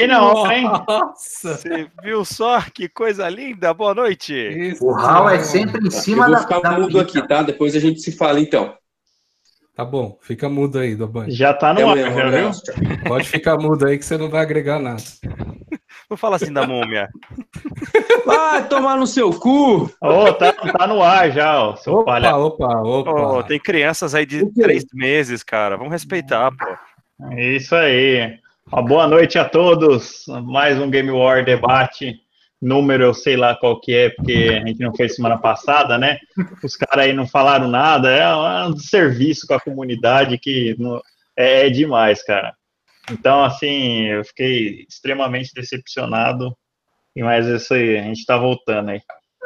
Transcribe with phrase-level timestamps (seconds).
[0.00, 0.64] E não, hein?
[0.64, 1.54] Nossa!
[1.56, 3.72] Você viu só que coisa linda?
[3.72, 4.34] Boa noite.
[4.34, 7.42] Isso, O Raul é sempre em Eu cima vou da, ficar da mudo aqui, tá?
[7.42, 8.74] Depois a gente se fala, então.
[9.74, 11.30] Tá bom, fica mudo aí, Doban.
[11.30, 12.06] Já tá no ar, viu?
[12.26, 12.62] abraço.
[12.64, 12.74] Tchau.
[13.06, 15.02] Pode ficar mudo aí que você não vai agregar nada.
[16.10, 17.08] Não fala assim da múmia.
[18.26, 19.90] Vai tomar no seu cu!
[20.02, 22.38] Ô, tá, tá no ar já, ó, seu Opa, palhaço.
[22.38, 23.10] opa, opa.
[23.38, 25.76] Ô, tem crianças aí de três meses, cara.
[25.76, 27.34] Vamos respeitar, pô.
[27.38, 28.41] Isso aí.
[28.72, 30.24] Uma boa noite a todos.
[30.44, 32.16] Mais um Game War debate.
[32.58, 36.18] Número eu sei lá qual que é, porque a gente não fez semana passada, né?
[36.64, 38.10] Os caras aí não falaram nada.
[38.10, 38.34] É
[38.66, 41.02] um serviço com a comunidade que não-
[41.36, 42.54] é, é demais, cara.
[43.10, 46.56] Então, assim, eu fiquei extremamente decepcionado.
[47.14, 49.02] E mais isso aí, a gente tá voltando aí.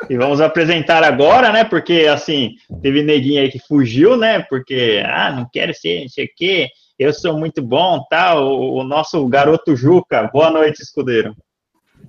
[0.09, 1.65] E vamos apresentar agora, né?
[1.65, 4.39] Porque, assim, teve neguinho aí que fugiu, né?
[4.49, 6.69] Porque, ah, não quero ser não sei o quê,
[6.99, 8.39] eu sou muito bom, tá?
[8.41, 10.31] O, o nosso garoto Juca.
[10.33, 11.37] Boa noite, escudeiro.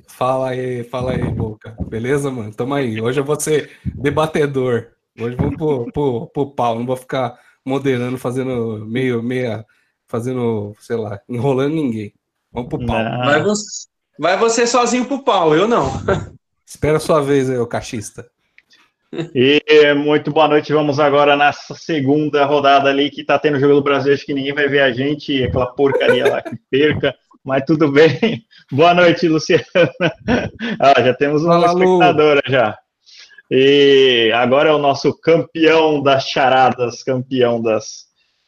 [0.08, 1.76] Fala aí, fala aí, Boca.
[1.88, 2.54] Beleza, mano?
[2.54, 3.02] Tamo aí.
[3.02, 4.88] Hoje eu vou ser debatedor.
[5.20, 6.80] Hoje vamos pro, pro, pro pau.
[6.80, 9.66] Não vou ficar moderando, fazendo meio, meia,
[10.08, 12.14] fazendo, sei lá, enrolando ninguém.
[12.52, 13.04] Vamos pro pau.
[13.04, 13.26] Não.
[13.26, 15.92] Vai você, vai você sozinho pro pau, eu não.
[16.66, 18.30] Espera a sua vez aí, ô cachista.
[19.14, 20.74] E muito boa noite.
[20.74, 24.14] Vamos agora nessa segunda rodada ali que tá tendo jogo do Brasil.
[24.14, 27.16] Acho que ninguém vai ver a gente, aquela porcaria lá que perca.
[27.44, 28.44] Mas tudo bem.
[28.70, 29.64] Boa noite, Luciana.
[30.78, 31.84] Ah, já temos uma Fala, Lu.
[31.84, 32.78] espectadora já.
[33.50, 38.08] E agora é o nosso campeão das charadas, campeão das,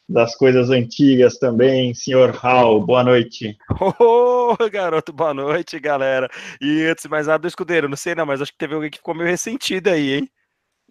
[0.09, 2.81] das coisas antigas também, senhor Hal.
[2.81, 3.57] Boa noite.
[3.79, 6.27] Ô, garoto, boa noite, galera.
[6.59, 8.89] E antes de mais nada, do escudeiro, não sei não, mas acho que teve alguém
[8.89, 10.29] que ficou meio ressentido aí, hein?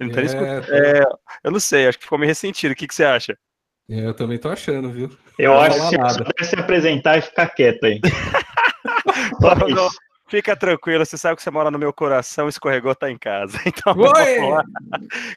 [0.01, 1.03] Ele tá É, É,
[1.45, 2.73] eu não sei, acho que ficou meio ressentido.
[2.73, 3.37] O que, que você acha?
[3.89, 5.11] eu também tô achando, viu?
[5.39, 8.01] Eu Não acho que você deve se apresentar e ficar quieto aí.
[9.41, 9.99] Só Não, isso.
[10.29, 13.59] Fica tranquilo, você sabe que você mora no meu coração, escorregou, tá em casa.
[13.67, 14.37] Então, Oi!
[14.39, 14.65] vamos lá.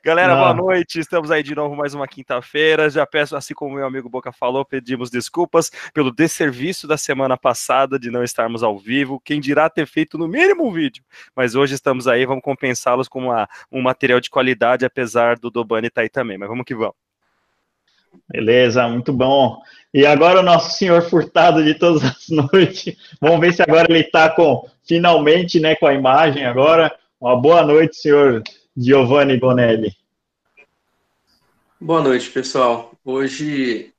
[0.03, 0.41] Galera, Não.
[0.41, 0.99] boa noite.
[0.99, 2.89] Estamos aí de novo mais uma quinta-feira.
[2.89, 7.97] Já peço, assim como meu amigo Boca falou, pedimos desculpas pelo desserviço da semana passada
[7.97, 9.21] de não estarmos ao vivo.
[9.23, 11.03] Quem dirá ter feito no mínimo um vídeo.
[11.35, 15.87] Mas hoje estamos aí, vamos compensá-los com uma- um material de qualidade, apesar do Dobani
[15.87, 16.37] estar aí também.
[16.37, 16.95] Mas vamos que vamos.
[18.29, 19.61] Beleza, muito bom.
[19.93, 22.95] E agora o nosso senhor furtado de todas as noites.
[23.19, 26.95] Vamos ver se agora ele está com, finalmente, né, com a imagem agora.
[27.19, 28.41] Uma boa noite, senhor
[28.75, 29.95] Giovanni Bonelli.
[31.79, 32.93] Boa noite, pessoal.
[33.03, 33.91] Hoje,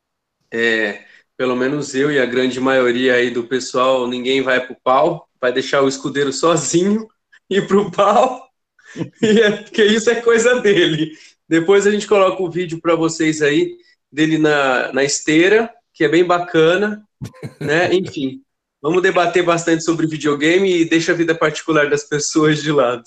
[0.52, 1.00] é,
[1.36, 5.52] pelo menos eu e a grande maioria aí do pessoal, ninguém vai pro pau, vai
[5.52, 7.08] deixar o escudeiro sozinho
[7.50, 8.48] ir pro pau,
[9.20, 11.12] e é, porque isso é coisa dele.
[11.48, 13.76] Depois a gente coloca o vídeo para vocês aí,
[14.12, 17.02] dele na, na esteira, que é bem bacana,
[17.60, 17.92] né?
[17.94, 18.42] Enfim,
[18.80, 23.04] vamos debater bastante sobre videogame e deixa a vida particular das pessoas de lado.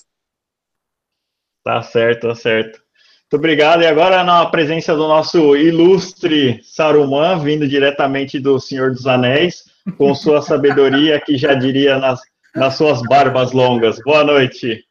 [1.63, 2.85] Tá certo, tá certo.
[3.25, 3.81] Muito obrigado.
[3.81, 9.63] E agora na presença do nosso ilustre Saruman, vindo diretamente do Senhor dos Anéis,
[9.97, 12.21] com sua sabedoria, que já diria nas,
[12.55, 13.99] nas suas barbas longas.
[14.03, 14.83] Boa noite.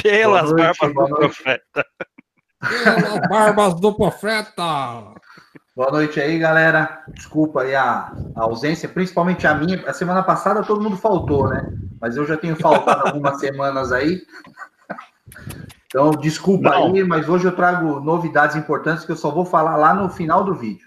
[0.00, 1.86] Pelas Boa noite, barbas boa do profeta.
[2.60, 5.14] Pelas barbas do profeta!
[5.80, 7.04] Boa noite aí, galera.
[7.08, 9.82] Desculpa aí a, a ausência, principalmente a minha.
[9.88, 11.72] A semana passada todo mundo faltou, né?
[11.98, 14.20] Mas eu já tenho faltado algumas semanas aí.
[15.86, 16.92] Então, desculpa Não.
[16.94, 20.44] aí, mas hoje eu trago novidades importantes que eu só vou falar lá no final
[20.44, 20.86] do vídeo.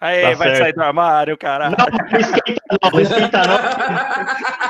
[0.00, 0.58] Aí, Tá vai certo.
[0.58, 1.76] sair do armário, caralho.
[1.78, 3.58] Não, não esquenta não, não esquenta não.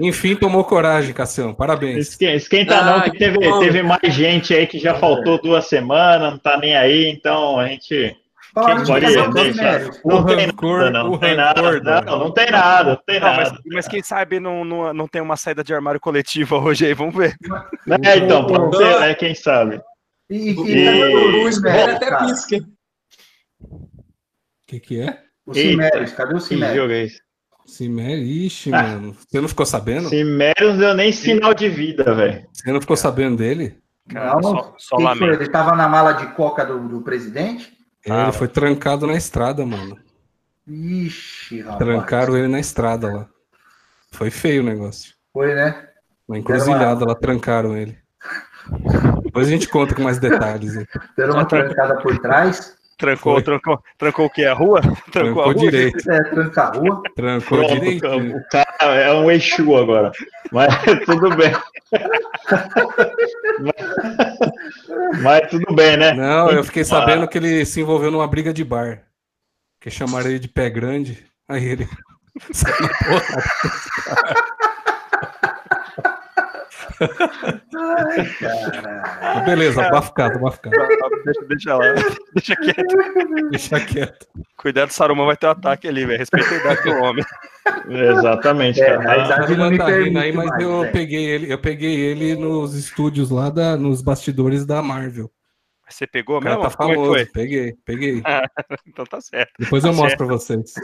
[0.00, 1.54] Enfim, tomou coragem, Cassião.
[1.54, 2.08] Parabéns.
[2.08, 3.58] Esque- Esquenta não, Ah, que que teve, bom.
[3.60, 7.68] teve mais gente aí que já faltou duas semanas, não tá nem aí, então a
[7.68, 8.16] gente
[8.54, 9.80] pode dos deixar.
[10.04, 13.02] Não O tem rancor- nada, não, o não tem nada, não, não tem nada, não
[13.06, 13.36] tem Não,
[13.74, 17.14] mas, quem sabe não, não, não tem uma saída de armário coletiva hoje aí, vamos
[17.14, 17.36] ver.
[18.02, 19.80] É, então, pode ser, né, quem sabe.
[20.28, 22.56] E, e, O, e o, o Cimérios, até pisca.
[23.60, 23.78] O
[24.66, 25.20] que, que é?
[25.46, 25.70] Os Eita.
[25.70, 27.20] Cimérios, cadê Que jogo é esse?
[27.66, 28.82] Cimério, ixi, Ah.
[28.82, 29.16] mano.
[29.28, 30.08] Você não ficou sabendo?
[30.08, 32.46] Cimério não deu nem sinal de vida, velho.
[32.52, 33.78] Você não ficou sabendo dele?
[34.08, 34.96] Cara, Não, só, só.
[35.24, 37.72] Ele tava na mala de coca do, do presidente?
[38.04, 39.98] Ele Ah, foi trancado na estrada, mano.
[40.66, 41.78] Ixi, rapaz.
[41.78, 43.28] Trancaram ele na estrada lá.
[44.12, 45.12] Foi feio o negócio.
[45.32, 45.88] Foi, né?
[46.28, 47.98] Uma encruzilhada lá, trancaram ele.
[49.22, 50.72] Depois a gente conta com mais detalhes.
[51.16, 52.75] Deram uma trancada por trás.
[52.98, 53.42] Trancou, Foi.
[53.42, 54.46] trancou, trancou o quê?
[54.46, 54.80] A rua?
[55.12, 55.54] Trancou, a Trancou rua?
[55.54, 56.10] direito.
[56.10, 57.02] É, tranca a rua.
[57.14, 58.06] Trancou Pronto, direito.
[58.06, 60.10] o cara é um Exu agora.
[60.50, 60.68] Mas
[61.04, 61.52] tudo bem.
[63.60, 63.74] Mas,
[65.22, 66.14] mas tudo bem, né?
[66.14, 69.02] Não, eu fiquei sabendo que ele se envolveu numa briga de bar.
[69.80, 71.24] Que chamaram ele de pé grande.
[71.48, 71.88] Aí ele.
[77.00, 79.40] Ai, cara.
[79.44, 80.70] Beleza, abafado, abafado.
[81.24, 81.84] Deixa, deixa lá.
[82.34, 82.96] Deixa quieto.
[83.50, 84.26] Deixa quieto.
[84.56, 86.18] Cuidado, Saruman vai ter um ataque ali, velho.
[86.18, 87.24] Respeita a idade do homem.
[87.88, 89.12] Exatamente, É, cara.
[89.12, 92.34] a idade não me Tá permite aí, mas mais, eu peguei ele, eu peguei ele
[92.36, 95.30] nos estúdios lá da, nos bastidores da Marvel.
[95.88, 96.68] Você pegou O cara mesmo?
[96.68, 97.12] tá é famoso.
[97.12, 97.26] foi?
[97.26, 98.22] Peguei, peguei.
[98.88, 99.52] Então tá certo.
[99.58, 100.74] Depois eu Tá mostro pra vocês.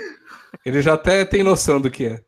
[0.64, 2.20] Ele já até tem noção do que é.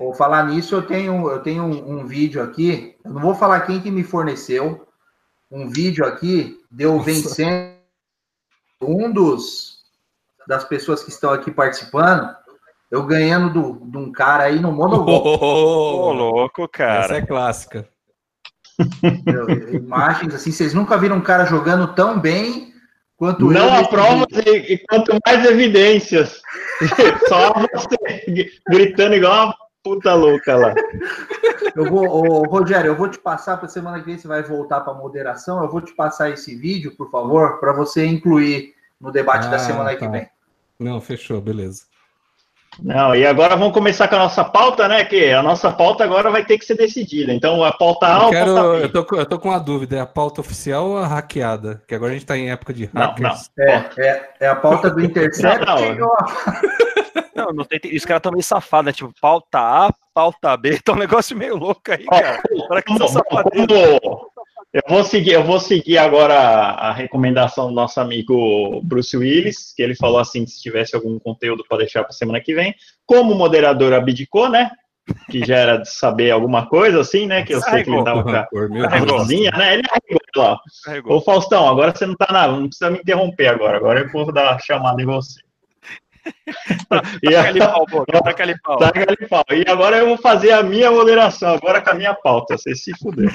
[0.00, 2.96] Vou falar nisso, eu tenho, eu tenho um, um vídeo aqui.
[3.04, 4.88] Eu não vou falar quem que me forneceu.
[5.50, 7.04] Um vídeo aqui deu Nossa.
[7.04, 7.74] vencendo
[8.80, 9.80] um dos
[10.48, 12.34] das pessoas que estão aqui participando.
[12.90, 15.22] Eu ganhando do- de um cara aí no monogol.
[15.42, 17.16] Ô, louco, Essa cara.
[17.18, 17.86] é clássica.
[19.70, 22.72] Imagens assim, vocês nunca viram um cara jogando tão bem
[23.18, 23.72] quanto Não eu.
[23.74, 26.40] há provas e, e quanto mais evidências.
[27.28, 30.74] Só você gritando igual uma puta louca lá.
[31.74, 34.80] Eu vou, ô, Rogério, eu vou te passar para semana que vem você vai voltar
[34.80, 35.62] para moderação.
[35.62, 39.60] Eu vou te passar esse vídeo, por favor, para você incluir no debate da Ah,
[39.60, 40.08] semana que tá.
[40.08, 40.28] vem.
[40.78, 41.82] Não, fechou, beleza.
[42.78, 45.04] Não, e agora vamos começar com a nossa pauta, né?
[45.04, 47.32] Que a nossa pauta agora vai ter que ser decidida.
[47.32, 48.84] Então, a pauta A Eu, ou a quero, pauta B?
[48.84, 51.82] eu, tô, com- eu tô com uma dúvida, é a pauta oficial ou a hackeada?
[51.86, 53.50] Que agora a gente tá em época de Não, hackers.
[53.58, 53.64] não.
[53.64, 55.66] É, é, é a pauta do Intercept.
[55.66, 56.10] Não, eu-
[57.34, 58.92] Não, não tem, os caras estão meio safados, né?
[58.92, 60.78] Tipo, pauta A, pauta B.
[60.84, 62.42] Tá um negócio meio louco aí, cara.
[62.68, 63.22] Para que como-
[64.72, 69.72] eu vou seguir, eu vou seguir agora a, a recomendação do nosso amigo Bruce Willis,
[69.74, 72.74] que ele falou assim, que se tivesse algum conteúdo para deixar para semana que vem,
[73.04, 74.70] como o moderador abdicou, né?
[75.28, 77.42] Que já era de saber alguma coisa, assim, né?
[77.42, 78.46] Que eu sei que ele tava com a
[78.86, 78.88] a
[79.18, 79.74] cozinha, né?
[79.74, 80.60] Ele arregou lá.
[81.16, 82.46] Ô Faustão, agora você não tá na.
[82.46, 83.76] Não precisa me interromper agora.
[83.76, 85.40] Agora eu vou dar uma chamada em você.
[87.22, 88.22] e, Taca ali pau, boca.
[88.22, 89.44] Taca ali pau.
[89.50, 92.56] E agora eu vou fazer a minha moderação, agora com a minha pauta.
[92.58, 93.30] Você se fuder.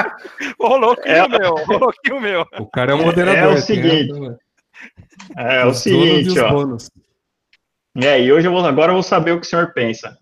[0.58, 1.54] Ô, louquinho É- meu.
[1.54, 2.46] Ô, louquinho meu.
[2.58, 3.52] O cara é um moderador.
[3.52, 4.38] É o seguinte, essa-
[5.36, 6.48] É o os donos e seguinte, os ó.
[6.50, 6.90] bônus.
[7.96, 10.16] É, e hoje eu vou, agora eu vou saber o que o senhor pensa.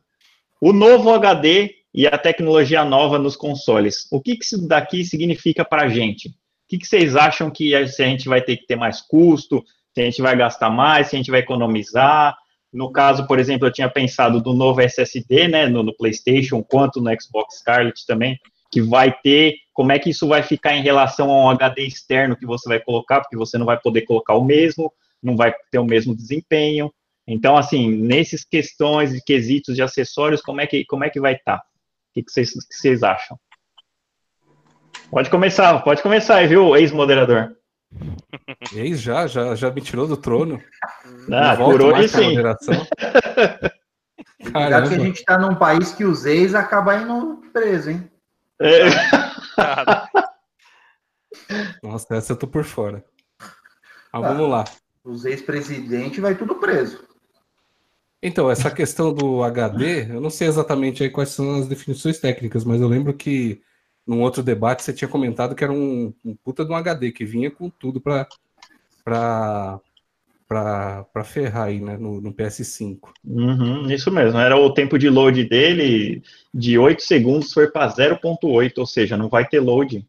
[0.60, 4.06] O novo HD e a tecnologia nova nos consoles.
[4.10, 6.28] O que, que isso daqui significa para a gente?
[6.28, 6.32] O
[6.68, 9.62] que, que vocês acham que a- se a gente vai ter que ter mais custo,
[9.94, 12.36] se a gente vai gastar mais, se a gente vai economizar?
[12.72, 17.00] No caso, por exemplo, eu tinha pensado do novo SSD, né, no, no PlayStation, quanto
[17.00, 18.38] no Xbox Scarlet também,
[18.70, 22.36] que vai ter, como é que isso vai ficar em relação a um HD externo
[22.36, 25.78] que você vai colocar, porque você não vai poder colocar o mesmo, não vai ter
[25.78, 26.92] o mesmo desempenho.
[27.26, 31.34] Então, assim, nesses questões de quesitos de acessórios, como é que, como é que vai
[31.34, 31.58] estar?
[31.58, 33.38] O que, vocês, acham?
[35.10, 37.56] Pode começar, pode começar viu, ex-moderador?
[38.72, 40.62] Eis já, já, já me tirou do trono.
[41.32, 42.34] Ah, Não por hoje sim.
[42.34, 42.56] Já
[44.88, 48.10] que a gente está num país que os ex acabam indo preso, hein?
[48.60, 48.84] É,
[51.82, 53.04] Nossa, essa eu tô por fora.
[54.12, 54.64] Ah, vamos lá.
[55.04, 57.04] Os ex-presidentes vai tudo preso.
[58.22, 62.64] Então, essa questão do HD, eu não sei exatamente aí quais são as definições técnicas,
[62.64, 63.62] mas eu lembro que
[64.10, 67.24] num outro debate você tinha comentado que era um, um puta de um HD que
[67.24, 68.26] vinha com tudo para
[70.48, 72.98] para ferrar aí, né, no, no PS5.
[73.24, 78.72] Uhum, isso mesmo, era o tempo de load dele de 8 segundos foi para 0.8,
[78.78, 80.04] ou seja, não vai ter load.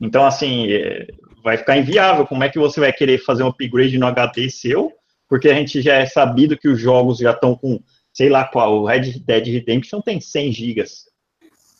[0.00, 1.08] Então, assim, é,
[1.42, 2.24] vai ficar inviável.
[2.28, 4.92] Como é que você vai querer fazer um upgrade no HD seu?
[5.28, 8.82] Porque a gente já é sabido que os jogos já estão com, sei lá qual,
[8.82, 11.06] o Red Dead Redemption tem 100 gigas.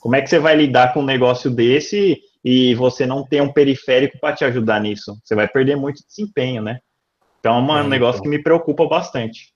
[0.06, 3.52] Como é que você vai lidar com um negócio desse e você não tem um
[3.52, 5.18] periférico para te ajudar nisso?
[5.24, 6.78] Você vai perder muito desempenho, né?
[7.40, 8.30] Então, é um É, negócio então.
[8.30, 9.52] que me preocupa bastante.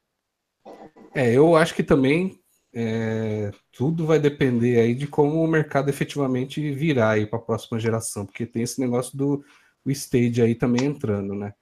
[1.14, 2.40] É, eu acho que também
[2.74, 7.78] é, tudo vai depender aí de como o mercado efetivamente virar aí para a próxima
[7.78, 9.44] geração, porque tem esse negócio do
[9.84, 11.54] o stage aí também entrando, né?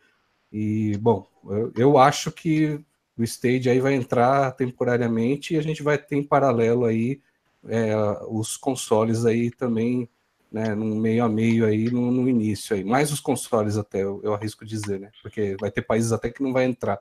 [0.50, 2.80] E, bom, eu, eu acho que
[3.18, 7.20] o stage aí vai entrar temporariamente e a gente vai ter em paralelo aí
[7.66, 7.94] é,
[8.28, 10.08] os consoles aí também,
[10.50, 14.20] né, num meio a meio aí no, no início aí, mais os consoles até, eu,
[14.22, 15.10] eu arrisco dizer, né?
[15.22, 16.98] Porque vai ter países até que não vai entrar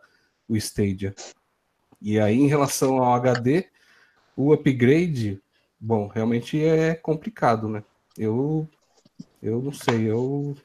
[0.48, 1.14] o Stadia.
[2.02, 3.66] E aí, em relação ao HD,
[4.36, 5.42] o upgrade,
[5.80, 7.84] bom, realmente é complicado, né?
[8.18, 8.68] Eu,
[9.42, 10.56] eu não sei, eu,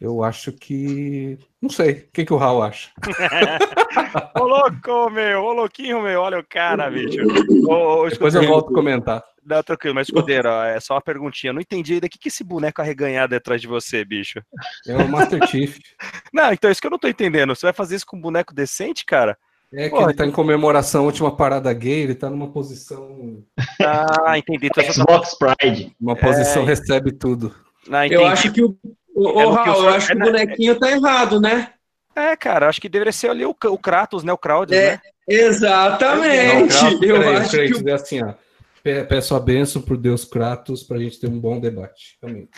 [0.00, 1.38] eu acho que.
[1.60, 2.90] Não sei, o que, que o Raul acha?
[4.38, 5.42] Ô, louco, meu.
[5.42, 6.20] Ô, louquinho, meu.
[6.20, 7.20] Olha o cara, bicho.
[7.68, 9.24] Ô, ô, Depois eu volto a comentar.
[9.44, 11.54] Não, tranquilo, mas escudeiro, é só uma perguntinha.
[11.54, 14.40] Não entendi ainda o que, que esse boneco arreganhado é atrás de você, bicho.
[14.86, 15.78] É o Master Chief.
[16.32, 17.54] Não, então é isso que eu não tô entendendo.
[17.54, 19.38] Você vai fazer isso com um boneco decente, cara?
[19.72, 23.42] É que ele tá em comemoração à última parada gay, ele tá numa posição.
[23.80, 24.66] Ah, entendi.
[24.66, 25.94] Então, Xbox Pride.
[26.00, 27.54] Uma posição recebe tudo.
[27.90, 28.76] Ah, Eu acho que o.
[29.20, 31.72] Ô, É ô, Raul, eu acho que é o na- bonequinho tá errado, né?
[32.14, 34.32] É, cara, acho que deveria ser ali o, o Kratos, né?
[34.32, 35.00] O Claudius, É, né?
[35.28, 36.68] Exatamente.
[36.68, 38.34] Kratos, eu peraí, acho que o dizer assim, ó.
[38.82, 42.16] Pe- Peço a bênção por Deus Kratos pra gente ter um bom debate.
[42.20, 42.48] Também.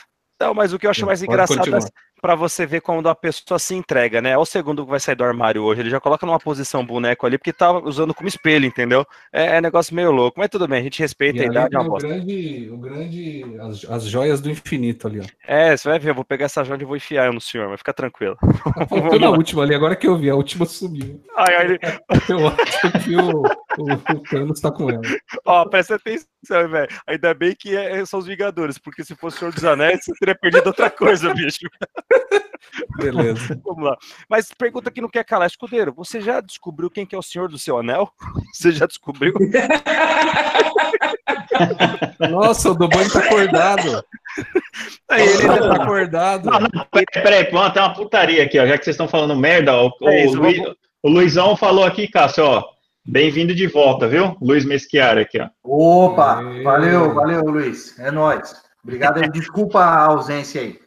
[0.41, 1.81] Não, mas o que eu acho Pode mais engraçado continuar.
[2.21, 4.31] Pra você ver quando a pessoa se entrega, né?
[4.31, 5.81] É o segundo que vai sair do armário hoje.
[5.81, 9.07] Ele já coloca numa posição boneco ali, porque tá usando como espelho, entendeu?
[9.33, 10.39] É, é negócio meio louco.
[10.39, 13.85] Mas tudo bem, a gente respeita E a idade, é o grande, o grande as,
[13.91, 15.25] as joias do infinito ali, ó.
[15.47, 17.77] É, você vai ver, eu vou pegar essa joia e vou enfiar no senhor, vai
[17.77, 18.37] ficar tranquilo.
[18.89, 21.21] Faltou na última ali, agora que eu vi, a última subiu.
[21.37, 21.79] Ai, ai, ele-
[22.29, 23.45] Eu acho que o,
[23.79, 25.01] o, o Thanos tá com ela.
[25.45, 26.89] Ó, presta atenção, velho.
[27.07, 30.13] Ainda bem que é- são os Vingadores, porque se fosse o Senhor dos Anéis, você
[30.19, 31.61] teria perdido outra coisa, bicho.
[32.97, 33.61] Beleza.
[33.65, 33.97] Vamos lá.
[34.29, 35.93] Mas pergunta que não quer calar, escudeiro.
[35.97, 38.11] Você já descobriu quem que é o Senhor do seu anel?
[38.55, 39.33] Você já descobriu?
[42.31, 44.05] Nossa, o Dobani tá acordado.
[45.09, 46.51] Aí Ele ele tá acordado.
[46.51, 48.67] Não, não, peraí, peraí, vamos ter uma putaria aqui, ó.
[48.67, 52.09] Já que vocês estão falando merda, ó, o, É isso, vamos- o Luizão falou aqui,
[52.09, 52.65] Cássio, ó.
[53.07, 54.37] Bem-vindo de volta, viu?
[54.41, 55.49] Luiz Meschiara aqui, ó.
[55.65, 57.99] Opa, valeu, valeu, Luiz.
[57.99, 58.55] É nóis.
[58.85, 59.31] Obrigado aí.
[59.31, 60.79] Desculpa a ausência aí.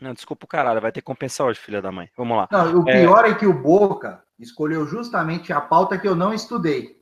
[0.00, 2.08] Não, desculpa o caralho, vai ter que compensar hoje, filha da mãe.
[2.16, 2.48] Vamos lá.
[2.50, 3.00] Não, o É.
[3.00, 6.96] pior é que o Boca escolheu justamente a pauta que eu não estudei.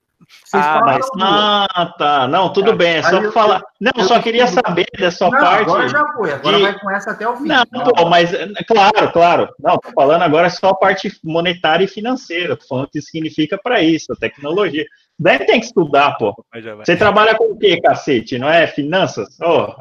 [0.45, 1.23] Vocês Ah, mas- duas.
[1.23, 2.29] Ah, tá.
[2.29, 3.63] Não, tudo bem, é só eu- falar.
[3.81, 5.63] Não, eu- só queria saber da sua Não, parte.
[5.63, 6.33] agora já foi.
[6.33, 7.45] Agora de- vai com essa até o fim.
[7.49, 8.31] Não, pô, mas
[8.67, 9.49] claro, claro.
[9.59, 12.57] Não, tô falando agora só a parte monetária e financeira.
[12.57, 14.85] Tô falando o que significa para isso, a tecnologia.
[15.19, 16.35] Daí tem que estudar, pô.
[16.85, 18.39] Você trabalha com o quê, cacete?
[18.39, 19.39] Não é finanças?
[19.41, 19.75] Ô,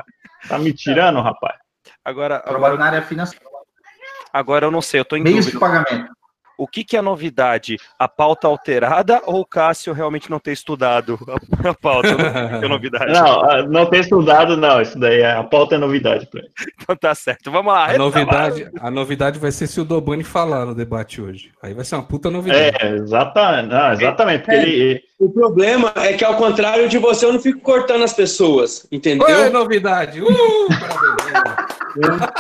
[0.47, 1.55] tá me tirando, rapaz?
[2.05, 3.45] Agora, Trabalho agora, na área financeira.
[4.33, 5.59] agora eu não sei, eu tô em Meios de dúvida.
[5.83, 6.11] pagamento.
[6.61, 7.77] O que, que é novidade?
[7.97, 11.17] A pauta alterada ou o Cássio realmente não ter estudado
[11.67, 12.15] a, pauta?
[12.15, 13.11] Não é novidade.
[13.11, 14.79] Não, não ter estudado, não.
[14.79, 16.49] Isso daí, é- a pauta é novidade pra ele.
[16.79, 17.49] Então tá certo.
[17.49, 17.89] Vamos lá.
[17.89, 21.51] A novidade, a novidade vai ser se o Dobani falar no debate hoje.
[21.63, 22.77] Aí vai ser uma puta novidade.
[22.79, 23.69] É, exatamente.
[23.69, 24.41] Não, exatamente.
[24.43, 24.61] Porque É.
[24.61, 28.85] ele, O problema é que, ao contrário de você, eu não fico cortando as pessoas,
[28.91, 29.27] entendeu?
[29.27, 30.21] Oi, novidade!
[30.21, 30.27] Uh,
[30.69, 32.31] parabéns.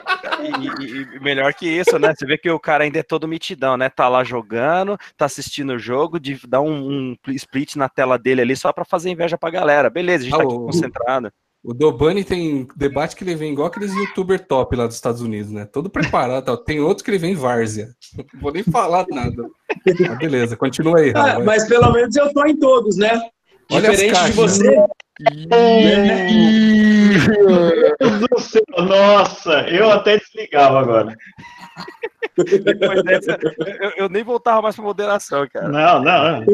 [0.42, 2.12] E, e- melhor que isso, né?
[2.16, 3.88] Você vê que o cara ainda é todo mitidão, né?
[3.88, 8.40] Tá lá jogando, tá assistindo o jogo, de dar um, um split na tela dele
[8.42, 9.88] ali só pra fazer inveja pra galera.
[9.90, 11.30] Beleza, a gente tá aqui Ah, o- concentrado.
[11.64, 15.50] O Dobani tem debate que ele vem igual aqueles youtuber top lá dos Estados Unidos,
[15.50, 15.64] né?
[15.64, 16.44] Todo preparado.
[16.44, 16.56] tal.
[16.56, 17.88] Tem outros que ele vem várzea.
[18.16, 19.42] Não vou nem falar nada.
[20.08, 21.12] Mas beleza, continua aí.
[21.14, 23.20] Ah, mas pelo menos eu tô em todos, né?
[23.72, 24.76] Olha Diferente de você.
[27.98, 31.16] Meu Deus do céu, nossa, eu até desligava agora.
[32.36, 33.38] Depois dessa,
[33.80, 35.68] eu, eu nem voltava mais pra moderação, cara.
[35.68, 36.44] Não, não.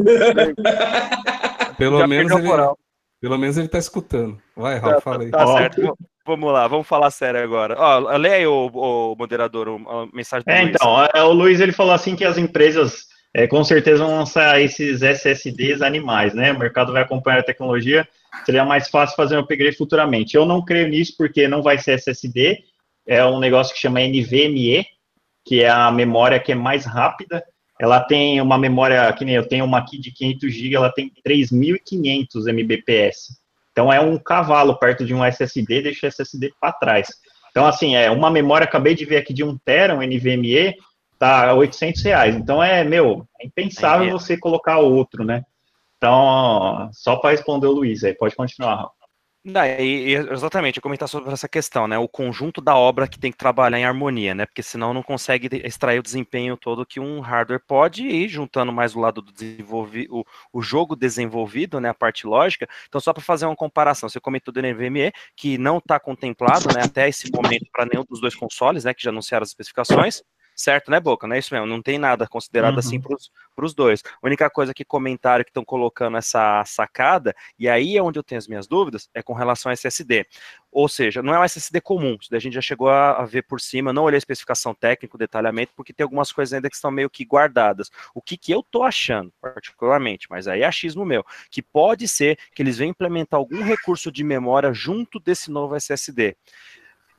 [1.77, 2.79] Pelo Já menos, ele, moral.
[3.21, 4.39] pelo menos ele tá escutando.
[4.57, 5.31] Vai, Raul, fala aí.
[5.31, 5.57] Tá Ó.
[5.59, 5.99] certo.
[6.25, 7.75] Vamos lá, vamos falar sério agora.
[7.77, 10.75] Ó, lê aí, o, o moderador, a mensagem do É, Luiz.
[10.77, 14.61] então, é, o Luiz ele falou assim que as empresas é, com certeza vão lançar
[14.61, 16.53] esses SSDs animais, né?
[16.53, 18.07] O mercado vai acompanhar a tecnologia,
[18.45, 20.37] seria mais fácil fazer um upgrade futuramente.
[20.37, 22.59] Eu não creio nisso porque não vai ser SSD,
[23.07, 24.87] é um negócio que chama NVMe,
[25.45, 27.43] que é a memória que é mais rápida.
[27.81, 31.11] Ela tem uma memória, que nem eu tenho uma aqui de 500 GB, ela tem
[31.27, 33.41] 3.500 Mbps.
[33.73, 37.09] Então é um cavalo perto de um SSD, deixa o SSD para trás.
[37.51, 40.75] Então, assim, é uma memória, acabei de ver aqui de 1 tera, um NVMe,
[41.23, 42.35] tá a 800 reais.
[42.35, 44.11] Então, é, meu, é impensável é.
[44.11, 45.45] você colocar outro, né?
[45.97, 48.89] Então, só para responder o Luiz aí, pode continuar,
[49.81, 51.97] e- e exatamente, eu comentar sobre essa questão, né?
[51.97, 54.47] O conjunto da obra que tem que trabalhar em harmonia, né?
[54.47, 58.97] Porque senão não consegue extrair o desempenho todo que um hardware pode ir juntando mais
[58.97, 61.89] o lado do desenvolvido, o, o jogo desenvolvido, né?
[61.89, 62.69] A parte lógica.
[62.89, 66.83] Então, só para fazer uma comparação, você comentou do NVMe, que não está contemplado, né?
[66.85, 68.93] Até esse momento para nenhum dos dois consoles, né?
[68.93, 70.23] Que já anunciaram as especificações.
[70.55, 71.27] Certo, né, Boca?
[71.27, 72.79] Não é isso mesmo, não tem nada considerado Uhum.
[72.79, 74.03] assim para os dois.
[74.23, 78.23] A única coisa que comentaram que estão colocando essa sacada, e aí é onde eu
[78.23, 80.27] tenho as minhas dúvidas, é com relação a SSD.
[80.71, 83.25] Ou seja, não é um SSD comum, isso daí a gente já chegou a, a
[83.25, 86.69] ver por cima, não olhei a especificação técnica, o detalhamento, porque tem algumas coisas ainda
[86.69, 87.91] que estão meio que guardadas.
[88.15, 92.39] O que, que eu tô achando, particularmente, mas aí é achismo meu, que pode ser
[92.55, 96.37] que eles venham implementar algum recurso de memória junto desse novo SSD.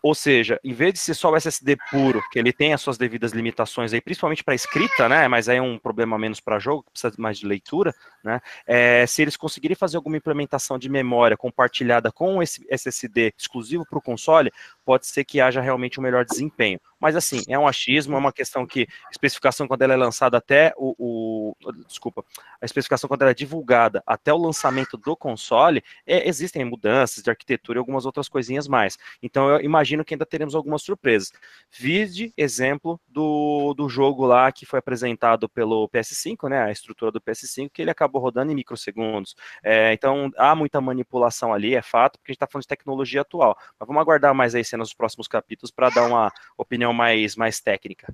[0.03, 2.97] Ou seja, em vez de ser só o SSD puro, que ele tem as suas
[2.97, 5.29] devidas limitações aí, principalmente para escrita, né?
[5.29, 8.41] Mas aí é um problema menos para jogo, precisa mais de leitura, né?
[8.67, 13.97] É, se eles conseguirem fazer alguma implementação de memória compartilhada com esse SSD exclusivo para
[13.97, 14.51] o console,
[14.83, 16.81] pode ser que haja realmente um melhor desempenho.
[17.03, 20.73] Mas assim, é um achismo, é uma questão que especificação quando ela é lançada até
[20.77, 22.23] o, o desculpa,
[22.61, 27.29] a especificação quando ela é divulgada até o lançamento do console, é, existem mudanças de
[27.29, 28.97] arquitetura e algumas outras coisinhas mais.
[29.21, 31.33] Então eu imagino que ainda teremos algumas surpresas.
[31.69, 37.19] Vide exemplo do, do jogo lá que foi apresentado pelo PS5, né, a estrutura do
[37.19, 39.35] PS5, que ele acabou rodando em microsegundos.
[39.61, 43.19] É, então há muita manipulação ali, é fato, porque a gente está falando de tecnologia
[43.19, 43.57] atual.
[43.77, 47.59] Mas vamos aguardar mais aí cenas nos próximos capítulos para dar uma opinião mais, mais
[47.59, 48.13] técnica.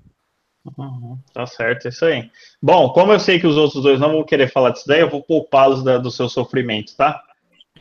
[0.78, 2.30] Uhum, tá certo, é isso aí.
[2.62, 5.10] Bom, como eu sei que os outros dois não vão querer falar disso daí, eu
[5.10, 7.22] vou poupá-los do seu sofrimento, tá?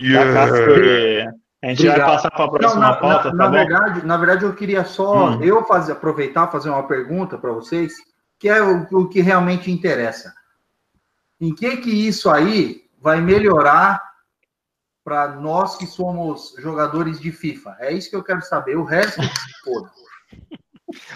[0.00, 1.33] Yeah.
[1.61, 1.99] A gente Obrigado.
[1.99, 4.55] vai passar para a próxima não, na, pauta, na, tá na verdade, na verdade, eu
[4.55, 5.43] queria só hum.
[5.43, 7.95] eu fazer, aproveitar fazer uma pergunta para vocês,
[8.38, 10.33] que é o, o que realmente interessa.
[11.40, 14.00] Em que que isso aí vai melhorar
[15.05, 17.76] para nós que somos jogadores de FIFA?
[17.81, 18.76] É isso que eu quero saber.
[18.76, 19.21] O resto
[19.64, 19.90] foda.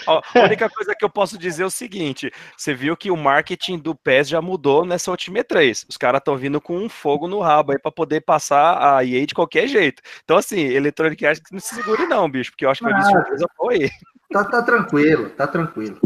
[0.06, 3.78] A única coisa que eu posso dizer é o seguinte: você viu que o marketing
[3.78, 5.86] do PES já mudou nessa última E3.
[5.88, 9.26] Os caras estão vindo com um fogo no rabo aí para poder passar a EA
[9.26, 10.02] de qualquer jeito.
[10.24, 13.10] Então, assim, Electronic Arts não se segure, não, bicho, porque eu acho que vai vir
[13.10, 13.90] surpresa foi.
[14.30, 16.00] Tá, tá tranquilo, tá tranquilo.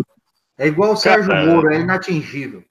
[0.59, 1.47] É igual o Sérgio Cara...
[1.47, 2.65] Moro, é inatingível.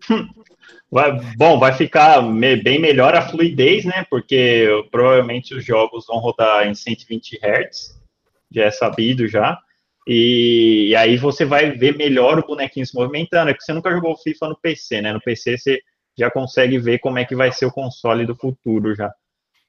[0.90, 4.06] Vai, bom, vai ficar me, bem melhor a fluidez, né?
[4.08, 8.00] Porque provavelmente os jogos vão rodar em 120 Hz,
[8.50, 9.58] já é sabido já.
[10.08, 13.50] E, e, aí você vai ver melhor o bonequinho se movimentando.
[13.50, 15.12] É que você nunca jogou FIFA no PC, né?
[15.12, 15.80] No PC você
[16.18, 19.12] já consegue ver como é que vai ser o console do futuro já.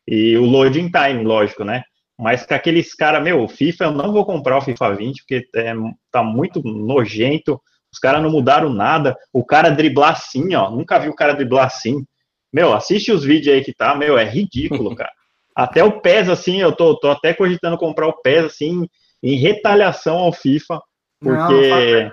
[0.07, 1.83] E o loading time, lógico, né?
[2.17, 5.73] Mas com aqueles caras, meu, FIFA, eu não vou comprar o FIFA 20, porque é,
[6.09, 7.61] tá muito nojento.
[7.91, 9.17] Os caras não mudaram nada.
[9.33, 10.69] O cara driblar assim, ó.
[10.69, 12.05] Nunca vi o cara driblar assim.
[12.51, 15.11] Meu, assiste os vídeos aí que tá, meu, é ridículo, cara.
[15.53, 18.87] Até o PES, assim, eu tô, tô até cogitando comprar o PES, assim,
[19.21, 20.79] em retaliação ao FIFA,
[21.19, 22.11] porque, não,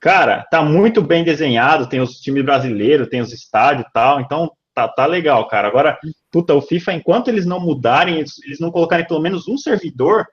[0.00, 4.50] cara, tá muito bem desenhado, tem os times brasileiros, tem os estádios e tal, então
[4.74, 5.68] tá, tá legal, cara.
[5.68, 5.98] Agora,
[6.30, 10.26] puta, o FIFA, enquanto eles não mudarem, eles, eles não colocarem pelo menos um servidor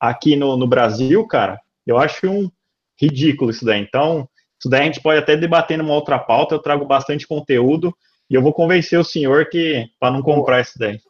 [0.00, 2.50] aqui no, no Brasil, cara, eu acho um
[3.00, 3.80] ridículo isso daí.
[3.80, 4.28] Então,
[4.58, 7.94] isso daí a gente pode até debater numa outra pauta, eu trago bastante conteúdo
[8.30, 10.60] e eu vou convencer o senhor que para não comprar Boa.
[10.62, 11.00] isso daí.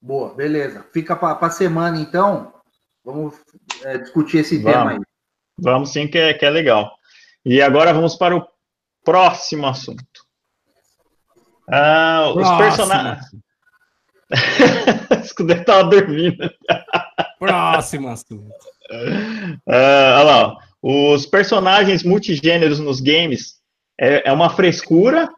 [0.00, 0.84] Boa, beleza.
[0.92, 2.53] Fica para a semana, então.
[3.04, 3.34] Vamos
[3.84, 4.78] é, discutir esse vamos.
[4.78, 4.98] tema aí.
[5.58, 6.96] Vamos sim, que é, que é legal.
[7.44, 8.46] E agora vamos para o
[9.04, 10.04] próximo assunto.
[11.70, 13.26] Ah, os personagens.
[15.24, 16.50] Escudero estava dormindo.
[17.38, 18.50] Próximo assunto.
[19.68, 20.58] Ah, olha lá.
[20.82, 23.60] Os personagens multigêneros nos games
[23.98, 25.28] é, é uma frescura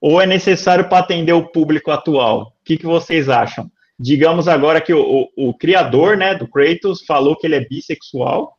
[0.00, 2.54] ou é necessário para atender o público atual?
[2.60, 3.70] O que, que vocês acham?
[3.98, 8.56] Digamos agora que o, o, o, criador né, do Kratos falou que ele é bissexual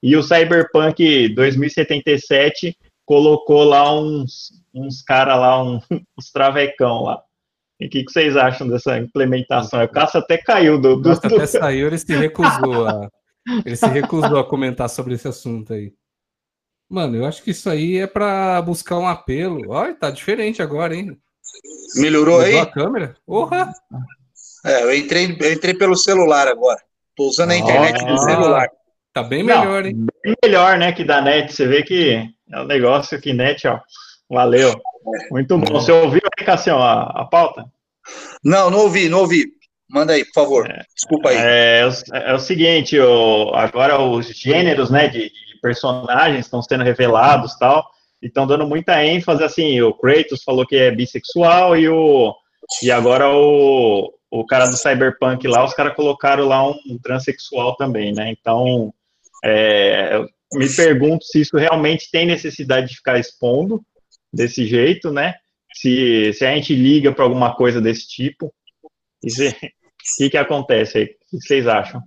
[0.00, 5.80] e o Cyberpunk 2077 colocou lá uns, uns caras lá, um,
[6.16, 7.20] uns travecão lá.
[7.80, 9.82] E o que, que, vocês acham dessa implementação?
[9.82, 10.96] O Cássio até caiu do.
[10.96, 11.12] do...
[11.12, 13.08] até saiu, ele se recusou a.
[13.64, 15.92] Ele se recusou a comentar sobre esse assunto aí.
[16.90, 19.70] Mano, eu acho que isso aí é para buscar um apelo.
[19.70, 21.16] Olha, tá diferente agora, hein?
[21.96, 22.58] Melhorou Mudou aí?
[22.58, 23.16] a câmera?
[23.24, 23.72] Porra!
[24.64, 26.80] É, eu entrei, eu entrei pelo celular agora.
[27.16, 28.68] Tô usando a internet do celular.
[29.12, 30.06] Tá bem melhor, Não, hein?
[30.24, 31.52] Bem melhor, né, que da net.
[31.52, 33.80] Você vê que é um negócio que net, ó.
[34.30, 34.74] Valeu.
[35.30, 35.72] Muito bom.
[35.72, 37.64] Você ouviu aí, Cassião, a, a pauta?
[38.44, 39.46] Não, não ouvi, não ouvi.
[39.90, 40.70] Manda aí, por favor.
[40.70, 41.36] É, Desculpa aí.
[41.38, 46.84] É, é, é o seguinte, o, agora os gêneros, né, de, de personagens estão sendo
[46.84, 47.84] revelados tal,
[48.22, 52.34] e estão dando muita ênfase, assim, o Kratos falou que é bissexual e o
[52.82, 58.12] e agora o, o cara do Cyberpunk lá, os caras colocaram lá um transexual também,
[58.12, 58.30] né?
[58.30, 58.92] Então,
[59.44, 60.20] é,
[60.52, 63.84] me pergunto se isso realmente tem necessidade de ficar expondo
[64.32, 65.34] desse jeito, né?
[65.74, 68.46] Se, se a gente liga para alguma coisa desse tipo.
[68.46, 68.52] o
[70.18, 71.04] que, que acontece aí?
[71.04, 72.02] O que vocês acham?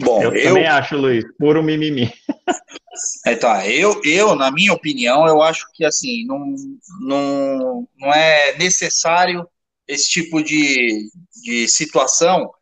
[0.00, 2.12] Bom, eu, eu também acho, Luiz, puro mimimi.
[3.24, 6.54] Então, eu, eu, na minha opinião, eu acho que assim, não,
[7.00, 9.48] não, não é necessário
[9.88, 11.10] esse tipo de,
[11.42, 12.52] de situação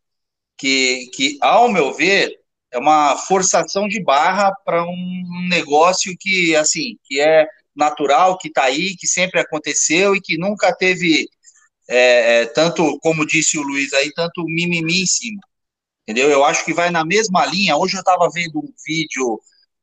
[0.57, 2.33] que, que, ao meu ver,
[2.71, 8.63] é uma forçação de barra para um negócio que, assim, que é natural, que está
[8.63, 11.29] aí, que sempre aconteceu e que nunca teve
[11.87, 15.39] é, é, tanto, como disse o Luiz aí, tanto mimimi em cima.
[16.03, 16.29] Entendeu?
[16.29, 17.77] Eu acho que vai na mesma linha.
[17.77, 19.39] Hoje eu estava vendo um vídeo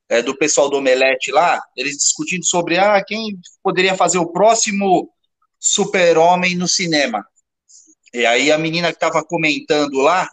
[0.08, 5.10] é, do pessoal do Omelete lá, eles discutindo sobre ah, quem poderia fazer o próximo
[5.58, 7.24] super-homem no cinema.
[8.14, 10.28] E aí a menina que estava comentando lá,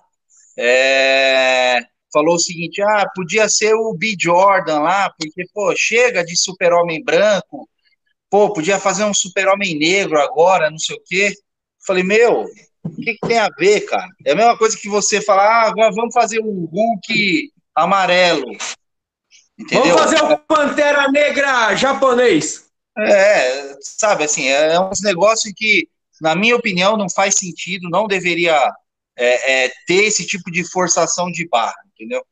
[0.56, 1.80] é,
[2.13, 4.15] falou o seguinte: ah, podia ser o B.
[4.20, 7.67] Jordan lá, porque, pô, chega de super-homem branco,
[8.30, 11.34] pô, podia fazer um super-homem negro agora, não sei o quê.
[11.86, 12.46] Falei, meu,
[12.84, 14.08] o que, que, tem a ver, cara?
[14.26, 18.46] É a mesma coisa que você falar, ah, agora vamos fazer o Hulk amarelo.
[19.58, 19.96] Entendeu?
[19.96, 22.70] Vamos fazer o Pantera Negra japonês.
[22.98, 25.88] É, sabe, assim, é uns negócios que,
[26.22, 28.58] na minha opinião, não faz sentido, não deveria
[29.18, 32.24] é, é, ter esse tipo de forçação de barra, entendeu?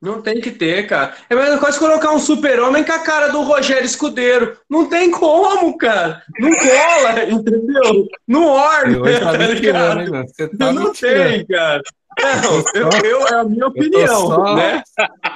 [0.00, 1.14] Não tem que ter, cara.
[1.30, 4.58] É a mesma coisa colocar um super-homem com a cara do Rogério Escudeiro.
[4.68, 6.20] Não tem como, cara.
[6.40, 8.08] Não cola, entendeu?
[8.26, 8.98] Não orna.
[9.00, 9.30] Tá
[9.72, 10.26] cara.
[10.58, 11.82] Tá não tem, cara.
[12.20, 14.54] Não, eu, eu, é a minha opinião, só...
[14.56, 14.82] né?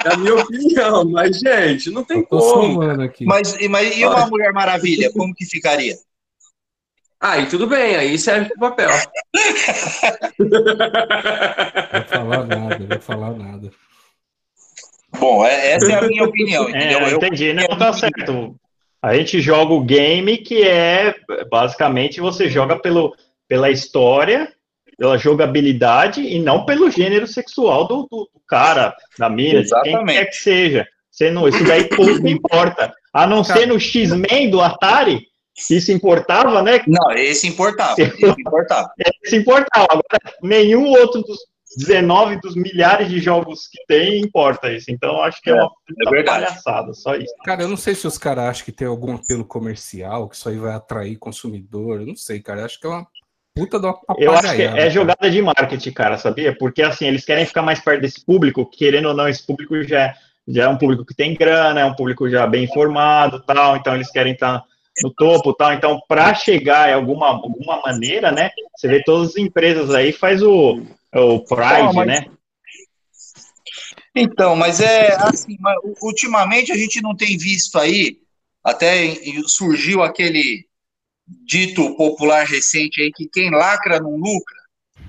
[0.05, 2.79] É a minha opinião, mas, gente, não tem como.
[3.21, 5.95] Mas, mas e uma Mulher Maravilha, como que ficaria?
[7.19, 8.89] Aí tudo bem, aí serve pro papel.
[10.39, 10.49] Não
[11.91, 13.71] vou falar nada, não vou falar nada.
[15.19, 16.99] Bom, é, essa é a minha opinião, é, entendeu?
[16.99, 18.55] É, entendi, não tá certo.
[19.01, 21.15] A gente joga o game que é
[21.49, 23.15] basicamente você joga pelo,
[23.47, 24.51] pela história,
[24.97, 30.05] pela jogabilidade e não pelo gênero sexual do, do, do cara, da mina, de quem
[30.05, 30.87] quer que seja.
[31.09, 32.93] Você não, isso daí pouco importa.
[33.11, 35.26] A não ser no X-Men do Atari,
[35.57, 36.81] isso importava, né?
[36.87, 37.99] Não, esse importava.
[37.99, 38.91] Esse importava.
[39.23, 39.87] Esse importava.
[39.89, 41.39] Agora, nenhum outro dos
[41.77, 44.89] 19 dos milhares de jogos que tem importa isso.
[44.89, 47.33] Então, acho que é, é uma é palhaçada, só isso.
[47.43, 50.47] Cara, eu não sei se os caras acham que tem algum apelo comercial, que isso
[50.47, 52.01] aí vai atrair consumidor.
[52.01, 52.61] Eu não sei, cara.
[52.61, 53.07] Eu acho que é uma
[53.53, 56.55] puta uma Eu acho que é jogada de marketing, cara, sabia?
[56.55, 60.01] Porque, assim, eles querem ficar mais perto desse público, querendo ou não, esse público já
[60.01, 60.13] é,
[60.47, 63.95] já é um público que tem grana, é um público já bem informado tal, então
[63.95, 64.59] eles querem estar...
[64.59, 64.65] Tá
[65.01, 65.73] no topo tal.
[65.73, 68.51] Então, para chegar em alguma, alguma maneira, né?
[68.75, 70.81] Você vê todas as empresas aí faz o,
[71.13, 72.07] o Pride, Não, mas...
[72.07, 72.25] né?
[74.15, 75.57] Então, mas é assim,
[76.01, 78.19] ultimamente a gente não tem visto aí,
[78.63, 80.65] até surgiu aquele
[81.45, 84.57] dito popular recente aí que quem lacra não lucra.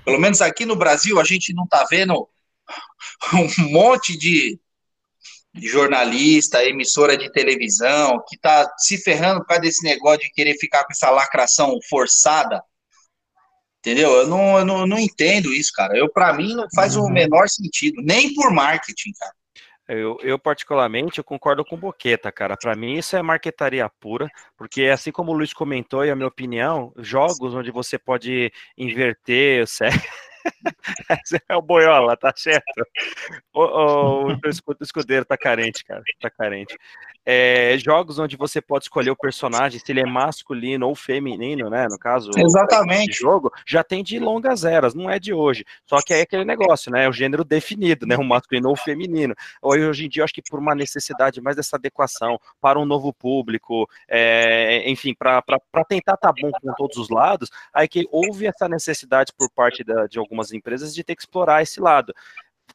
[0.05, 2.29] Pelo menos aqui no Brasil a gente não tá vendo
[3.33, 4.59] um monte de
[5.67, 10.83] jornalista, emissora de televisão, que está se ferrando por causa desse negócio de querer ficar
[10.83, 12.61] com essa lacração forçada.
[13.79, 14.11] Entendeu?
[14.11, 15.97] Eu não, eu não, não entendo isso, cara.
[15.97, 17.05] Eu, para mim, não faz uhum.
[17.05, 19.33] o menor sentido, nem por marketing, cara.
[19.87, 22.55] Eu, eu, particularmente, eu concordo com o Boqueta, cara.
[22.55, 26.27] Para mim, isso é marquetaria pura, porque assim como o Luiz comentou, e a minha
[26.27, 30.28] opinião, jogos onde você pode inverter o sexo.
[31.49, 32.85] é o boiola, tá certo.
[33.53, 36.01] O, o, o escudeiro tá carente, cara.
[36.19, 36.77] Tá carente.
[37.31, 41.87] É, jogos onde você pode escolher o personagem, se ele é masculino ou feminino, né?
[41.87, 43.19] No caso, exatamente.
[43.19, 45.63] jogo já tem de longas eras, não é de hoje.
[45.85, 47.07] Só que é aquele negócio, né?
[47.07, 48.17] O gênero definido, né?
[48.17, 49.35] O masculino ou o feminino.
[49.61, 53.13] Hoje em dia, eu acho que por uma necessidade mais dessa adequação para um novo
[53.13, 55.43] público, é, enfim, para
[55.87, 59.83] tentar estar tá bom com todos os lados, aí que houve essa necessidade por parte
[59.83, 62.11] da, de algumas empresas de ter que explorar esse lado.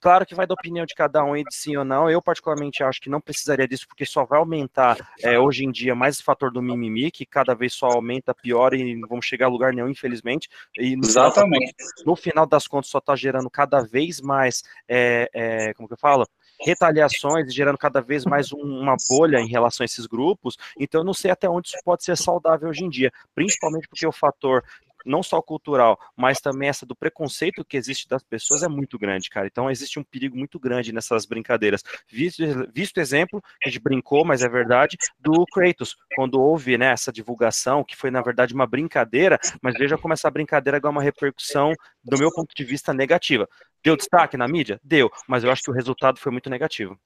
[0.00, 2.10] Claro que vai da opinião de cada um, de sim ou não.
[2.10, 5.94] Eu, particularmente, acho que não precisaria disso, porque só vai aumentar é, hoje em dia
[5.94, 9.46] mais esse fator do mimimi, que cada vez só aumenta pior e não vamos chegar
[9.46, 10.48] a lugar nenhum, infelizmente.
[10.76, 11.74] E no Exatamente.
[11.76, 15.94] Final, no final das contas, só está gerando cada vez mais, é, é, como que
[15.94, 16.26] eu falo?
[16.60, 20.56] retaliações, gerando cada vez mais um, uma bolha em relação a esses grupos.
[20.78, 24.06] Então, eu não sei até onde isso pode ser saudável hoje em dia, principalmente porque
[24.06, 24.64] o fator
[25.04, 29.28] não só cultural, mas também essa do preconceito que existe das pessoas é muito grande,
[29.30, 29.46] cara.
[29.46, 31.82] Então existe um perigo muito grande nessas brincadeiras.
[32.08, 37.12] Visto, visto exemplo, a gente brincou, mas é verdade, do Kratos, quando houve né, essa
[37.12, 41.72] divulgação, que foi na verdade uma brincadeira, mas veja como essa brincadeira ganhou uma repercussão,
[42.02, 43.48] do meu ponto de vista, negativa.
[43.82, 44.80] Deu destaque na mídia?
[44.82, 46.98] Deu, mas eu acho que o resultado foi muito negativo.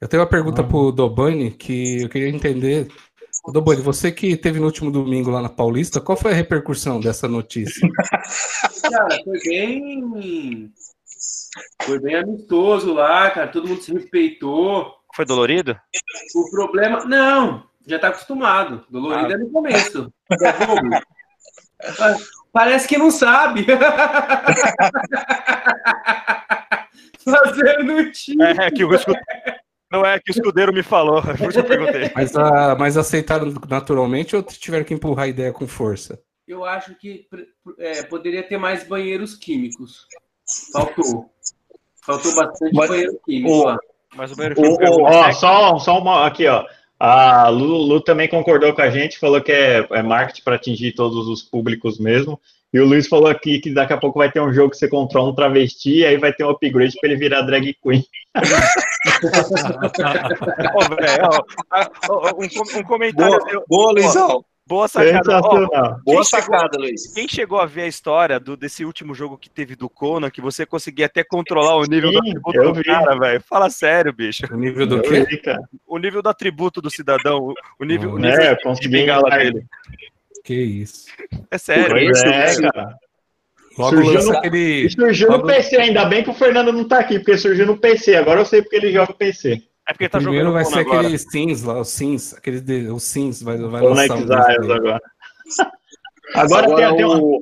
[0.00, 0.64] Eu tenho uma pergunta ah.
[0.64, 2.88] para o Dobani que eu queria entender
[3.52, 7.28] Dobani, você que teve no último domingo lá na Paulista, qual foi a repercussão dessa
[7.28, 7.86] notícia?
[8.90, 10.72] Cara, foi bem.
[11.82, 13.46] Foi bem amistoso lá, cara.
[13.48, 14.92] Todo mundo se respeitou.
[15.14, 15.78] Foi dolorido?
[16.34, 17.04] O problema.
[17.04, 18.84] Não, já tá acostumado.
[18.90, 19.34] Dolorido ah.
[19.34, 20.12] é no começo.
[22.52, 23.66] Parece que não sabe.
[27.24, 28.44] Fazendo time.
[28.44, 28.88] É, que o
[29.94, 32.10] não é que o escudeiro me falou, por isso eu perguntei.
[32.14, 36.20] Mas, a, mas aceitaram naturalmente ou tiveram que empurrar a ideia com força?
[36.46, 37.26] Eu acho que
[37.78, 40.06] é, poderia ter mais banheiros químicos.
[40.72, 41.30] Faltou.
[42.04, 43.78] Faltou bastante mas, banheiro químico o, lá.
[44.14, 44.84] Mas o banheiro químico.
[44.84, 46.66] O, ó, só, só uma aqui, ó.
[46.98, 50.92] A Lu, Lu também concordou com a gente, falou que é, é marketing para atingir
[50.92, 52.38] todos os públicos mesmo.
[52.72, 54.88] E o Luiz falou aqui que daqui a pouco vai ter um jogo que você
[54.88, 58.04] controla um travesti e aí vai ter um upgrade para ele virar drag queen.
[60.74, 63.38] Ó, ah, ó, um, um comentário.
[63.38, 64.44] Boa, eu- boa Luizão.
[64.66, 65.16] boa sacada.
[65.24, 65.68] Sensacional.
[65.70, 67.12] Boa quem chegou- sacada, Luiz.
[67.14, 70.40] Quem chegou a ver a história do, desse último jogo que teve do Conan, que
[70.40, 72.84] você conseguia até controlar o nível Sim, do atributo eu do vi.
[72.84, 73.42] cara, velho?
[73.48, 74.42] Fala sério, bicho.
[74.50, 75.24] O nível do Eu quê?
[75.28, 75.42] vi.
[75.86, 78.18] O nível do atributo do cidadão, o- nível, o Hum.
[78.18, 79.64] nível É, de consegui bengala dele.
[80.44, 81.06] Que isso.
[81.50, 81.88] É sério.
[81.90, 82.96] Pois é, cara.
[83.76, 84.90] Logo Surgiu lança no- aquele.
[84.90, 87.76] Surgiu no Logo- PC, ainda bem que o Fernando não tá aqui, porque surgiu no
[87.76, 88.14] PC.
[88.16, 89.62] Agora eu sei porque ele joga PC.
[89.86, 91.00] É porque tá Primeiro jogando vai ser agora.
[91.00, 94.32] aquele Sims lá, o Sims, aquele de, o Sims vai, vai no lançar um dele.
[94.72, 95.00] agora.
[96.34, 97.18] Agora, tem, tem uma...
[97.18, 97.40] o,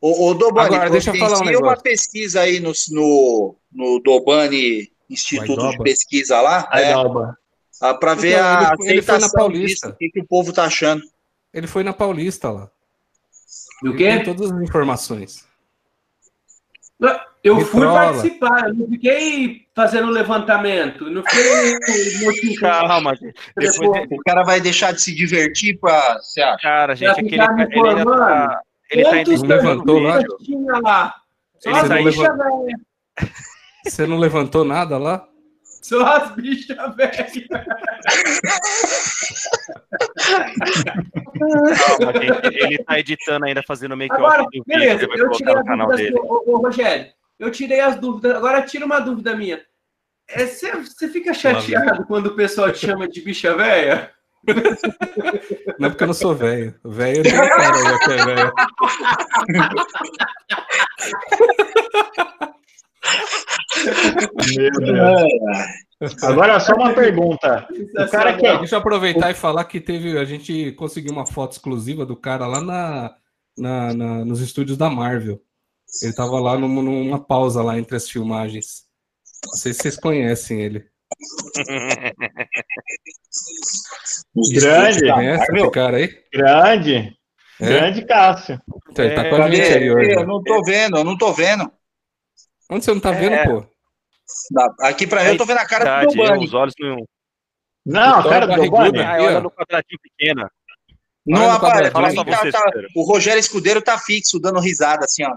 [0.00, 1.82] o, o Dobani, Agora, deixa eu falar um providencia uma negócio.
[1.82, 5.82] pesquisa aí no, no, no Dobani Instituto Vai, de.
[5.82, 7.36] Pesquisa lá, é, Dalba.
[7.98, 9.86] para ver Então, a ele foi- ele foi na Paulista.
[9.86, 11.02] disso, o que, que o povo tá achando.
[11.54, 12.70] Ele foi na Paulista lá.
[13.82, 14.24] Do tem quê?
[14.24, 15.47] todas as informações.
[17.44, 21.78] Eu Me fui participar, eu não fiquei fazendo levantamento, não fiquei
[22.26, 22.88] notificando.
[22.88, 23.34] Calma, gente.
[23.56, 26.58] Depois de- O cara vai deixar de se divertir para, você acha?
[26.60, 27.62] Cara, gente, aquele me ele ainda tá.
[27.64, 28.56] informando.
[28.90, 30.18] Ele tá ainda levantou lá?
[30.44, 31.14] tinha lá?
[31.60, 33.30] Só bichas velhas.
[33.86, 35.24] Você não levantou nada lá?
[35.82, 37.32] Só as bichas velhas.
[41.98, 42.56] Calma, gente.
[42.64, 44.64] Ele tá editando ainda, fazendo make-off Agora, do vídeo.
[44.66, 45.96] beleza, Ele vai eu tirei canal dúvidas.
[46.12, 46.18] dele.
[46.20, 47.06] Ô, ô, Rogério,
[47.38, 48.36] eu tirei as dúvidas.
[48.36, 49.60] Agora tira uma dúvida minha.
[50.28, 54.10] É, Você você fica chateado quando o pessoal te chama de bicha velha?
[55.78, 56.74] Não é porque eu não sou velho.
[56.84, 58.52] Velho um cara já que é velho.
[64.56, 66.22] Meu Deus.
[66.22, 67.66] Agora, só uma pergunta.
[67.98, 70.18] O cara que é Deixa eu aproveitar e falar que teve.
[70.18, 73.14] A gente conseguiu uma foto exclusiva do cara lá na,
[73.56, 75.40] na- na- nos estúdios da Marvel.
[76.02, 78.84] Ele tava lá numa, numa pausa lá entre as filmagens.
[79.46, 80.84] Não sei se vocês conhecem ele.
[84.54, 85.12] Grande.
[85.12, 86.14] Conhece esse cara aí?
[86.32, 87.16] grande,
[87.60, 87.66] É?
[87.66, 88.60] grande Cássio.
[88.90, 89.56] Então, ele tá com a Cadê?
[89.56, 89.86] gente aí.
[89.86, 91.70] Eu não tô vendo, eu não tô vendo.
[92.70, 93.44] Onde você não tá vendo, É.
[93.46, 93.64] pô?
[94.80, 96.44] Aqui pra mim, eu tô vendo a cara do Verdade, Dobani.
[96.46, 96.96] os olhos não.
[97.86, 98.52] Não, Então, cara do.
[98.52, 100.50] Ah, olha no quadradinho pequeno.
[101.26, 101.92] Não no aparece.
[101.92, 105.34] tá- tá- o Rogério Escudeiro tá fixo, dando risada assim, ó.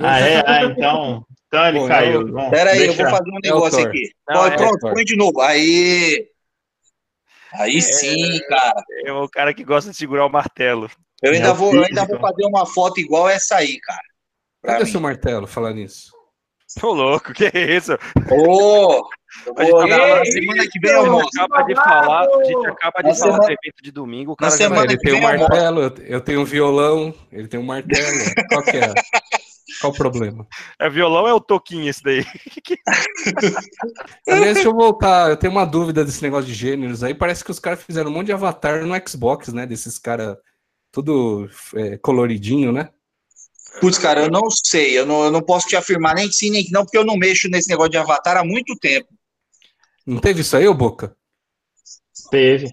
[0.00, 0.42] Ah, é?
[0.46, 2.20] Ah, então, então ele Pô, caiu.
[2.22, 3.88] eu- Bom, Pera aí, eu vou fazer um negócio Thor.
[3.88, 4.10] aqui.
[4.28, 5.40] Não, Pode, é pronto, põe de novo.
[5.40, 6.28] Aí.
[7.52, 8.82] Aí sim, cara.
[9.04, 10.90] É o cara que gosta de segurar o martelo.
[11.22, 14.02] Eu ainda, É vou, eu ainda vou fazer uma foto igual essa aí, cara.
[14.64, 14.92] Pra Cadê o mim.
[14.92, 16.10] seu martelo falar nisso?
[16.80, 17.92] Tô louco, que é isso?
[18.32, 19.06] Ô,
[19.46, 21.42] vou, Ei, na, na semana que vem eu A gente mostro.
[21.44, 24.34] acaba de falar, a gente acaba de Na falar semana- do evento de domingo, o
[24.34, 27.14] na cara já semana vai- ele que tem um martelo, eu- eu tenho um violão,
[27.30, 28.18] ele tem um martelo.
[28.48, 28.92] Qual que é?
[29.80, 30.46] Qual o problema?
[30.80, 32.24] É violão ou é o toquinho esse daí?
[34.28, 35.30] Aliás, deixa eu voltar.
[35.30, 37.14] Eu tenho uma dúvida desse negócio de gêneros aí.
[37.14, 39.66] Parece que os caras fizeram um monte de avatar no Xbox, né?
[39.66, 40.36] Desses caras
[40.92, 42.88] tudo é, coloridinho, né?
[43.80, 44.98] Putz, cara, eu não sei.
[44.98, 47.04] Eu não, eu não posso te afirmar nem que sim, nem que não, porque eu
[47.04, 49.08] não mexo nesse negócio de avatar há muito tempo.
[50.06, 51.14] Não teve isso aí, ô Boca?
[52.30, 52.68] Teve.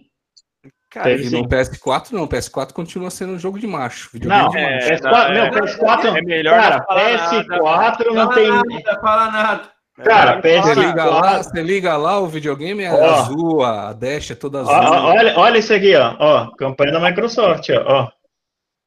[0.90, 1.42] Cara, Teve E sim.
[1.42, 2.24] no PS4 não.
[2.24, 4.10] O PS4 continua sendo um jogo de macho.
[4.14, 4.58] Não, de macho.
[4.58, 8.50] É, PS4, não, meu, é- PS4, é melhor cara, não falar PS4 não Fala tem,
[8.50, 9.72] nada, fala nada.
[10.04, 13.16] cara, Você liga lá, PS4, você liga lá, o videogame é Ó.
[13.16, 14.74] azul, a dash é toda azul.
[14.74, 18.12] ó, olha, olha isso aqui, ó, ó, campanha da Microsoft, ó, ó,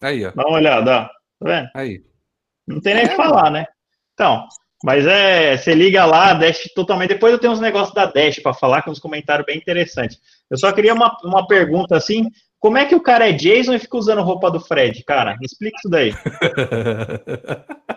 [0.03, 0.33] Aí, ó.
[0.35, 1.69] dá uma olhada, ó, tá vendo?
[1.75, 2.03] Aí.
[2.67, 3.67] Não tem nem o É, que falar, né?
[4.15, 4.47] Então,
[4.83, 7.11] mas é, você liga lá, Dash totalmente.
[7.11, 10.19] Depois eu tenho uns negócios da Dash para falar, com uns comentários bem interessantes.
[10.51, 13.79] Eu só queria uma, uma pergunta assim: como é que o cara é Jason e
[13.79, 15.37] fica usando roupa do Fred, cara?
[15.39, 16.11] Me explica isso daí.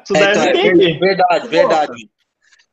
[0.04, 1.00] Isso daí É, então, é entendi.
[1.00, 2.10] verdade, verdade.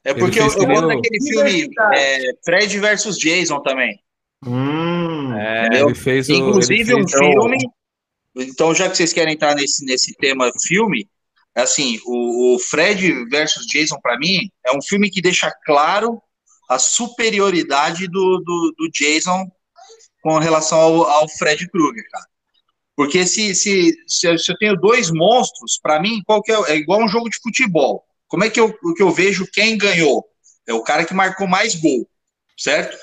[0.04, 3.98] É porque eu, eu nem gosto o- daquele filme é, Fred versus Jason também.
[4.46, 5.68] Hum, É?
[5.80, 6.32] Ele fez o.
[6.34, 7.56] Inclusive ele um fez- filme.
[8.36, 11.08] Então, já que vocês querem entrar nesse, nesse tema filme,
[11.54, 16.20] assim, o, o Fred versus Jason, para mim, é um filme que deixa claro
[16.68, 19.46] a superioridade do, do, do Jason
[20.22, 22.26] com relação ao, ao Fred Krueger, cara.
[22.96, 27.08] Porque se, se, se, eu- tenho dois monstros, para mim, qual é, é igual um
[27.08, 28.04] jogo de futebol.
[28.28, 30.24] Como é que eu, que eu vejo quem ganhou?
[30.66, 32.08] É o cara que marcou mais gol,
[32.56, 32.96] certo?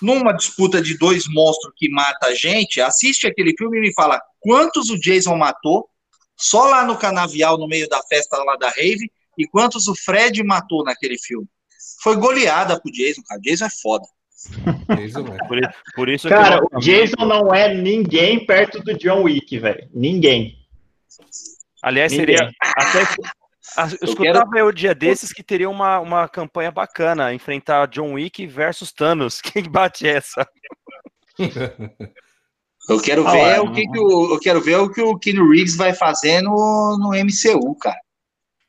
[0.00, 4.20] Numa disputa de dois monstros que mata a gente, assiste aquele filme e me fala
[4.40, 5.88] quantos o Jason matou,
[6.36, 10.42] só lá no canavial, no meio da festa lá da rave, e quantos o Fred
[10.42, 11.46] matou naquele filme.
[12.02, 13.40] Foi goleada pro Jason, cara.
[13.40, 14.06] Jason é foda.
[14.96, 15.46] Jason é.
[15.46, 15.60] Por,
[15.94, 19.88] por isso Cara, que o Jason não é ninguém perto do John Wick, velho.
[19.92, 20.56] Ninguém.
[21.82, 22.36] Aliás, Ninguém.
[22.36, 22.50] seria.
[22.76, 23.04] Até,
[23.78, 28.92] eu escutava eu dia desses que teria uma, uma campanha bacana, enfrentar John Wick versus
[28.92, 29.40] Thanos.
[29.42, 30.46] Quem bate essa?
[32.88, 35.18] Eu quero Ah, ver ué, o que, que o, eu quero ver o que o
[35.18, 37.98] Keanu Reeves vai fazer no, no MCU, cara.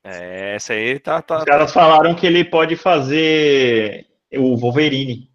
[0.03, 1.21] É, essa aí tá.
[1.21, 5.29] tá, Os caras falaram que ele pode fazer o Wolverine.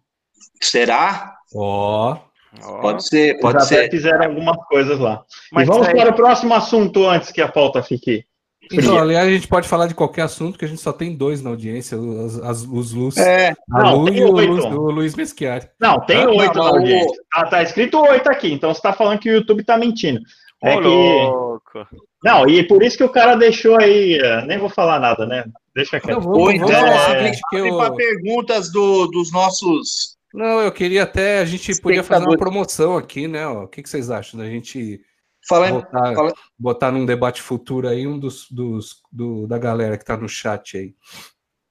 [0.61, 1.35] Será?
[1.55, 2.17] Ó,
[2.63, 3.89] ó, Pode ser, Eles pode até ser.
[3.91, 5.23] fizeram algumas coisas lá.
[5.51, 8.25] mas e vamos aí- para o próximo assunto antes que a pauta fique.
[8.71, 11.41] Então, aliás, a gente pode falar de qualquer assunto, que a gente só tem dois
[11.41, 13.17] na audiência, os, as- os Luz.
[13.17, 14.51] É, a Não, Lu tem e o, oito.
[14.53, 15.67] Luz, o Luiz Meschiari.
[15.79, 17.21] Não, tem Ah, oito na o- audiência.
[17.33, 20.19] Ah, tá escrito oito aqui, então você tá falando que o YouTube tá mentindo.
[20.63, 20.87] É Ô, que.
[20.87, 21.87] louco.
[22.23, 24.19] Não, e por isso que o cara deixou aí.
[24.21, 25.45] eh, Nem vou falar nada, né?
[25.75, 26.15] Deixa quieto.
[26.15, 30.17] Não, vamos, Ou então, é, eu- para perguntas do, dos nossos.
[30.33, 33.47] Não, eu queria até, a gente podia fazer uma promoção aqui, né?
[33.47, 33.63] ó.
[33.63, 34.99] O que, que vocês acham da gente
[35.47, 40.05] Fala, botar, fala- botar num debate futuro aí um dos, dos do- da galera que
[40.05, 40.95] tá no chat aí?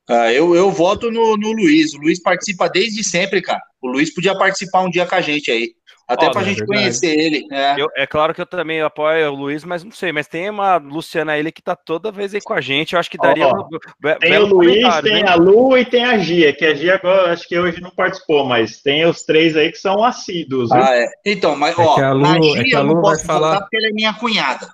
[0.08, 1.92] Ah, eu, eu voto no, no Luiz.
[1.94, 3.60] O Luiz participa desde sempre, cara.
[3.80, 5.74] O Luiz podia participar um dia com a gente aí.
[6.08, 6.80] Até Ó, pra é gente verdade.
[6.80, 7.46] conhecer ele.
[7.50, 7.74] É.
[7.80, 10.12] Eu- é claro que eu também apoio o Luiz, mas não sei.
[10.12, 12.92] Mas tem uma Luciana ele que tá toda vez aí com a gente.
[12.92, 13.48] Eu acho que daria.
[13.48, 13.68] Ó,
[14.00, 15.28] be- Tem o Luiz, tem né?
[15.28, 18.44] a Lu e tem a Gia, que a Gia agora acho que hoje não participou,
[18.46, 20.70] mas tem os três aí que são assíduos.
[20.70, 21.06] Ah, é.
[21.24, 23.24] Então, mas É ó, que a Lu- é Gia que a eu não Lu posso
[23.26, 24.68] falar- porque ela é minha cunhada.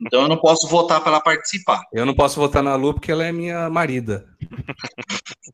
[0.00, 1.82] Então eu não posso votar para ela participar.
[1.92, 4.26] Eu não posso votar na Lu porque ela é minha marida.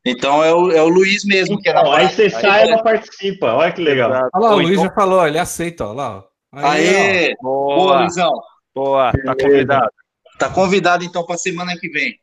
[0.05, 2.15] Então é o, é o Luiz mesmo que é Então, aí namorado.
[2.15, 3.53] você sai e ela participa.
[3.53, 4.09] Olha que legal.
[4.11, 6.17] Olha lá, o Luiz então- já falou, ó, ele aceita, ó lá.
[6.19, 6.23] ó.
[6.53, 7.35] Aí, Aê!
[7.41, 8.31] Boa, Boa, Luizão.
[8.73, 9.89] boa, tá convidado.
[10.39, 12.15] Tá convidado então para semana que vem.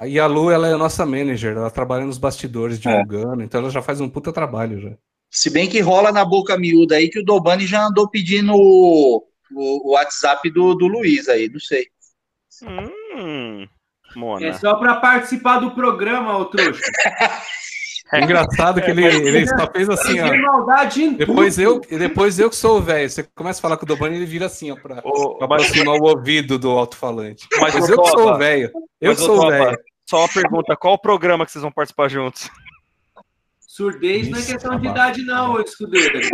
[0.00, 0.06] ó.
[0.06, 2.80] E a Lu, ela é a nossa manager, ela trabalha nos bastidores É.
[2.90, 4.92] divulgando, então ela já faz um puta trabalho já.
[5.30, 8.52] Se bem que rola na boca miúda aí que o Dobani já andou pedindo
[9.54, 11.86] o, o- WhatsApp do, do Luiz aí, não sei.
[12.62, 13.62] Hum,
[14.14, 14.52] É Mona.
[14.54, 16.80] só para participar do programa, ô trouxa.
[18.12, 20.26] É engraçado que ele, ele só fez assim, ó.
[20.96, 23.08] Em Depois eu, depois eu que sou o velho.
[23.08, 25.62] Você começa a falar com o Dobani, ele vira assim, ó, pra, Ô, pra mas,
[25.62, 27.46] aproximar o ouvido do alto-falante.
[27.60, 28.72] mas, Mas eu que sou o velho.
[29.00, 29.78] Eu sou o velho.
[30.08, 32.50] Só uma pergunta: qual o programa que vocês vão participar juntos?
[33.70, 35.16] Surdez não é questão de rapaz.
[35.16, 36.28] idade, não, ô escudeiro.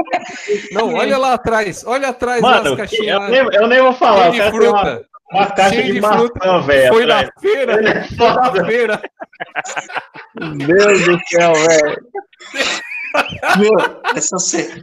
[0.73, 1.85] Não, olha lá atrás.
[1.87, 3.23] Olha atrás Mano, as caixinhas.
[3.23, 4.31] eu nem, eu nem vou falar.
[4.31, 5.07] de tem uma, fruta.
[5.31, 6.95] uma caixa de, de maçã, velho.
[6.95, 7.41] Foi na atrás.
[7.43, 7.73] feira.
[7.75, 9.03] Ele é Foi na feira.
[10.67, 12.07] Deus do céu, velho.
[13.59, 14.81] Meu, essa se...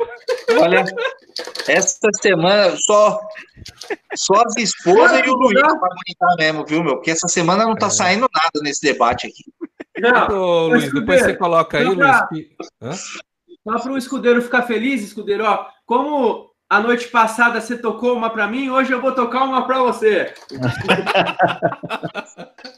[0.60, 0.86] Olha,
[1.68, 3.20] essa semana só,
[4.16, 6.96] só as esposas e o Luiz aguentar mesmo, viu, meu?
[6.96, 9.44] Porque essa semana não tá saindo nada nesse debate aqui.
[10.00, 12.22] Não, Ô, Luiz, depois você coloca aí, Luiz.
[12.30, 12.56] que-?
[13.64, 15.68] Só para o escudeiro ficar feliz, escudeiro, ó.
[15.86, 19.82] Como a noite passada você tocou uma para mim, hoje eu vou tocar uma para
[19.84, 20.34] você.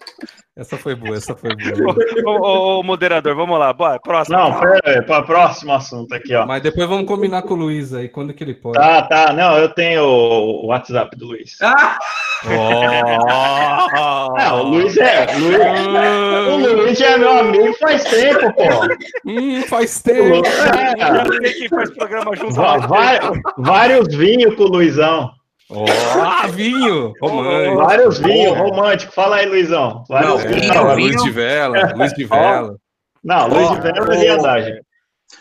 [0.57, 1.95] Essa foi boa, essa foi boa.
[2.25, 4.37] ô, ô, ô, moderador, vamos lá, bora, próximo.
[4.37, 6.45] Não, pera aí, para o próximo assunto aqui, ó.
[6.45, 8.77] Mas depois vamos combinar com o Luiz aí, quando que ele pode.
[8.77, 9.33] Tá, tá.
[9.33, 11.57] Não, eu tenho o WhatsApp do Luiz.
[11.61, 11.99] Ah,
[14.37, 15.25] Ah, o Luiz é.
[15.35, 15.39] o
[16.57, 18.63] Luiz, o Luiz é meu amigo faz tempo, pô.
[19.25, 20.47] Hum, faz O tempo.
[20.47, 22.53] É, faz programa junto.
[22.53, 23.19] va- va-
[23.57, 25.31] vários vinhos com o Luizão.
[25.69, 25.86] Ó,
[26.21, 27.13] ah, vinho!
[27.19, 27.75] Romântico.
[27.78, 29.12] Vários vinhos, romântico.
[29.13, 30.04] Fala aí, Luizão.
[30.08, 30.56] Vários Não, vinhos.
[30.62, 31.08] vinho, Não, vinho.
[31.10, 32.75] Luiz de Vela, Luiz de Vela.
[33.23, 34.82] Não, Luiz Ó, de Vela é viadagem.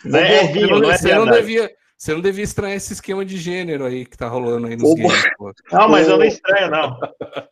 [0.03, 1.41] Não é vinho, Você não, é você, não viadagem.
[1.41, 4.89] devia, você não devia estranhar esse esquema de gênero aí que tá rolando aí nos
[4.89, 5.23] Ô, games.
[5.37, 5.51] pô.
[5.71, 6.99] Não, mas eu não estranho, não.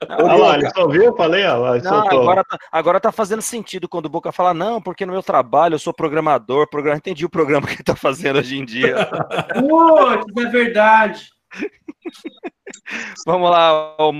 [0.10, 1.04] Olha lá, ele só viu?
[1.04, 4.52] Eu falei, ó, lá, Não, agora, tá, agora tá fazendo sentido quando o Boca fala,
[4.52, 6.98] não, porque no meu trabalho eu sou programador, programa...
[6.98, 9.08] entendi o programa que ele tá fazendo hoje em dia.
[9.60, 11.33] putz, é verdade.
[13.26, 14.12] Vamos lá, o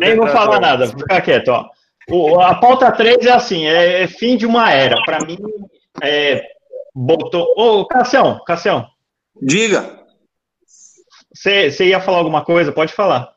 [0.00, 1.68] Nem vou falar nada, vou ficar quieto, ó.
[2.10, 4.96] O, a pauta 3 é assim, é, é fim de uma era.
[5.04, 5.38] Pra mim,
[6.02, 6.42] é,
[6.94, 7.46] botou...
[7.56, 8.86] Ô, Cassião, Cassião,
[9.40, 10.04] Diga.
[11.34, 12.72] você ia falar alguma coisa?
[12.72, 13.32] Pode falar.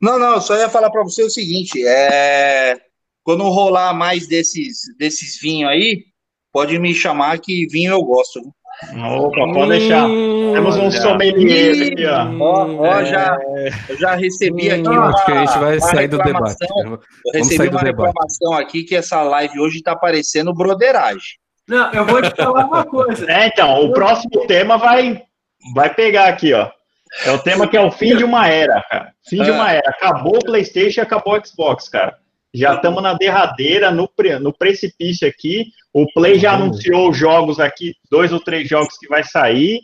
[0.00, 2.80] Não, não, eu só ia falar para você o seguinte: é...
[3.22, 6.04] quando rolar mais desses, desses vinhos aí,
[6.52, 8.40] pode me chamar que vinho eu gosto.
[9.04, 10.06] Opa, pode deixar.
[10.06, 10.90] Hum, Temos um olha.
[10.92, 12.28] sommelier aqui, ó.
[12.40, 13.04] Ó, ó, é.
[13.06, 13.38] já,
[13.88, 16.56] eu já recebi aqui Hum, uma, acho que a gente vai sair do debate.
[16.60, 17.00] reclamação.
[17.26, 18.06] Eu recebi sair do uma debate.
[18.08, 21.20] reclamação aqui que essa live hoje tá parecendo broderagem.
[21.68, 23.30] Não, eu vou te falar uma coisa.
[23.30, 25.22] É, então, o próximo tema vai,
[25.74, 26.70] vai pegar aqui, ó.
[27.24, 29.12] É o tema que é o fim de uma era, cara.
[29.28, 29.52] Fim de É.
[29.52, 29.90] uma era.
[29.90, 32.14] Acabou o PlayStation e acabou o Xbox, cara.
[32.58, 35.66] Já estamos na derradeira, no, pre, no precipício aqui.
[35.92, 39.80] O Play já anunciou jogos aqui, dois ou três jogos que vai sair.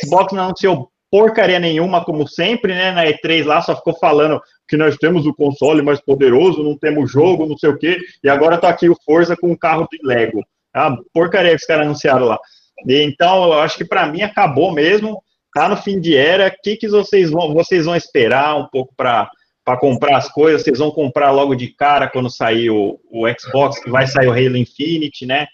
[0.00, 2.90] Xbox não anunciou porcaria nenhuma, como sempre, né?
[2.90, 7.10] Na E3 lá só ficou falando que nós temos o console mais poderoso, não temos
[7.10, 7.98] jogo, não sei o quê.
[8.22, 10.44] E agora tá aqui o Forza com o carro de Lego.
[10.74, 12.38] A porcaria que os caras anunciaram lá.
[12.86, 15.22] E, então, eu acho que para mim acabou mesmo.
[15.54, 16.48] Tá no fim de era.
[16.48, 19.30] O que, que vocês vão, vocês vão esperar um pouco para
[19.68, 23.78] para comprar as coisas, vocês vão comprar logo de cara quando sair o, o Xbox,
[23.78, 25.46] que vai sair o Halo Infinite, né?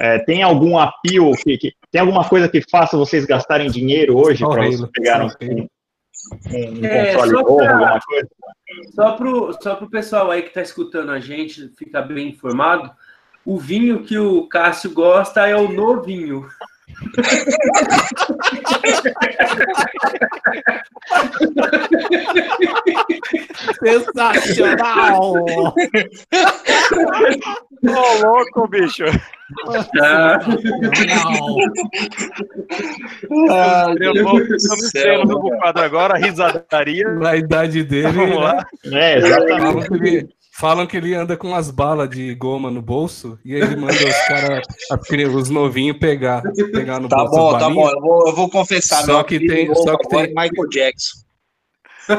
[0.00, 4.42] É, tem algum apio, que, que, tem alguma coisa que faça vocês gastarem dinheiro hoje
[4.42, 5.68] para vocês pegarem um, um,
[6.80, 8.28] um é, console novo, pra, alguma coisa?
[8.94, 12.90] Só para só o pessoal aí que está escutando a gente ficar bem informado,
[13.44, 16.48] o vinho que o Cássio gosta é o novinho.
[23.82, 25.22] Sensacional!
[27.84, 29.04] Ô, louco, bicho!
[30.00, 30.38] Ah,
[33.98, 37.08] eu vou me no quadro agora, risadaria.
[37.14, 38.12] Na idade dele.
[38.12, 38.66] Vamos lá.
[38.84, 39.14] Né?
[39.14, 40.37] É, exatamente.
[40.58, 44.26] Falam que ele anda com as balas de goma no bolso e ele manda os
[44.26, 44.66] caras,
[45.32, 46.42] os novinhos, pegar,
[46.72, 47.36] pegar no tá bolso.
[47.36, 49.04] Bom, tá bom, eu vou, eu vou confessar.
[49.04, 51.18] Só que tem, só que tem Michael Jackson.
[52.10, 52.16] É,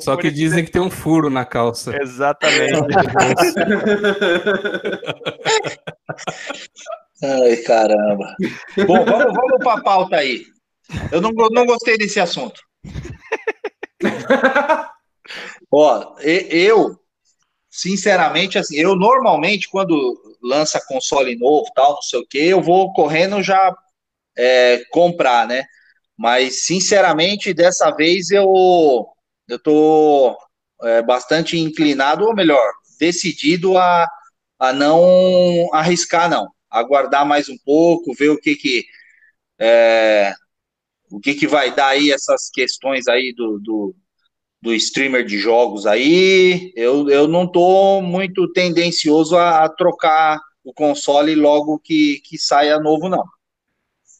[0.00, 1.96] só que dizem que tem um furo na calça.
[1.98, 2.74] Exatamente.
[7.24, 8.36] Ai, caramba.
[8.86, 10.44] Bom, vamos, vamos para a pauta aí.
[11.10, 12.60] Eu não, não gostei desse assunto.
[15.70, 16.98] Ó, eu,
[17.70, 22.92] sinceramente, assim, eu normalmente, quando lança console novo, tal, não sei o que, eu vou
[22.92, 23.74] correndo já
[24.36, 25.64] é, comprar, né?
[26.16, 29.06] Mas, sinceramente, dessa vez eu,
[29.48, 30.36] eu tô
[30.82, 34.08] é, bastante inclinado, ou melhor, decidido a,
[34.58, 36.48] a não arriscar, não.
[36.70, 38.84] Aguardar mais um pouco, ver o que que...
[39.58, 40.34] É,
[41.10, 43.94] o que, que vai dar aí essas questões aí do, do,
[44.66, 50.74] do streamer de jogos aí, eu, eu não tô muito tendencioso a, a trocar o
[50.74, 53.24] console logo que, que saia novo, não.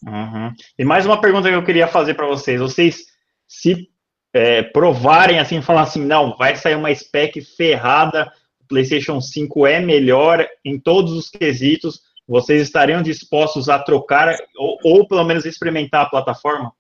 [0.07, 0.53] Uhum.
[0.78, 2.61] E mais uma pergunta que eu queria fazer para vocês.
[2.61, 3.07] Vocês
[3.49, 3.90] se
[4.32, 9.80] é, provarem assim, falar assim, não, vai sair uma spec ferrada, o PlayStation 5 é
[9.80, 16.03] melhor em todos os quesitos, vocês estariam dispostos a trocar ou, ou pelo menos experimentar
[16.03, 16.72] a plataforma?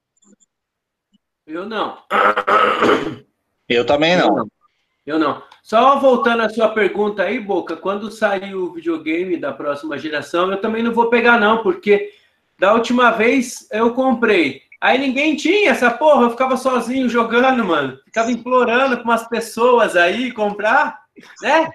[1.44, 1.98] Eu não.
[3.68, 4.26] Eu também não.
[4.26, 4.50] Eu não.
[5.06, 5.42] Eu não.
[5.62, 10.60] Só voltando à sua pergunta aí, Boca, quando sair o videogame da próxima geração, eu
[10.60, 12.12] também não vou pegar, não, porque
[12.58, 14.62] da última vez eu comprei.
[14.80, 17.98] Aí ninguém tinha essa porra, eu ficava sozinho jogando, mano.
[18.04, 20.98] Ficava implorando para umas pessoas aí comprar,
[21.40, 21.68] né?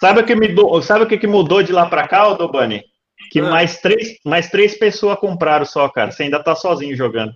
[0.00, 0.82] Sabe o que, me do...
[0.82, 2.84] Sabe o que, que mudou de lá para cá, Dobani?
[3.30, 3.48] Que ah.
[3.48, 6.10] mais, três, mais três pessoas compraram só, cara.
[6.10, 7.34] Você ainda tá sozinho jogando.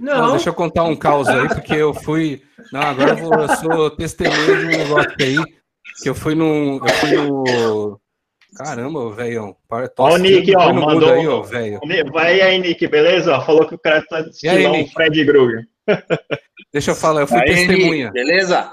[0.00, 0.30] Não.
[0.30, 2.42] Deixa eu contar um caos aí, porque eu fui.
[2.72, 5.36] Não, agora eu, vou, eu sou testemunha de um negócio aí.
[6.02, 6.76] Que eu fui num.
[6.76, 8.00] Eu fui no.
[8.56, 9.54] Caramba, velho.
[9.98, 11.12] Ó, o Nick, ó, mandou.
[11.12, 11.80] Aí, ó, velho.
[12.12, 13.40] Vai aí, Nick, beleza?
[13.42, 15.68] Falou que o cara tá estilão aí, Fred Krueger.
[16.72, 18.06] Deixa eu falar, eu fui aí, testemunha.
[18.06, 18.72] Nick, beleza?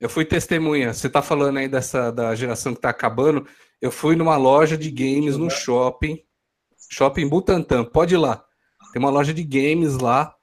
[0.00, 0.92] Eu fui testemunha.
[0.94, 3.46] Você tá falando aí dessa da geração que tá acabando.
[3.82, 6.20] Eu fui numa loja de games no shopping.
[6.90, 7.84] Shopping Butantã.
[7.84, 8.44] Pode ir lá.
[8.92, 10.34] Tem uma loja de games lá.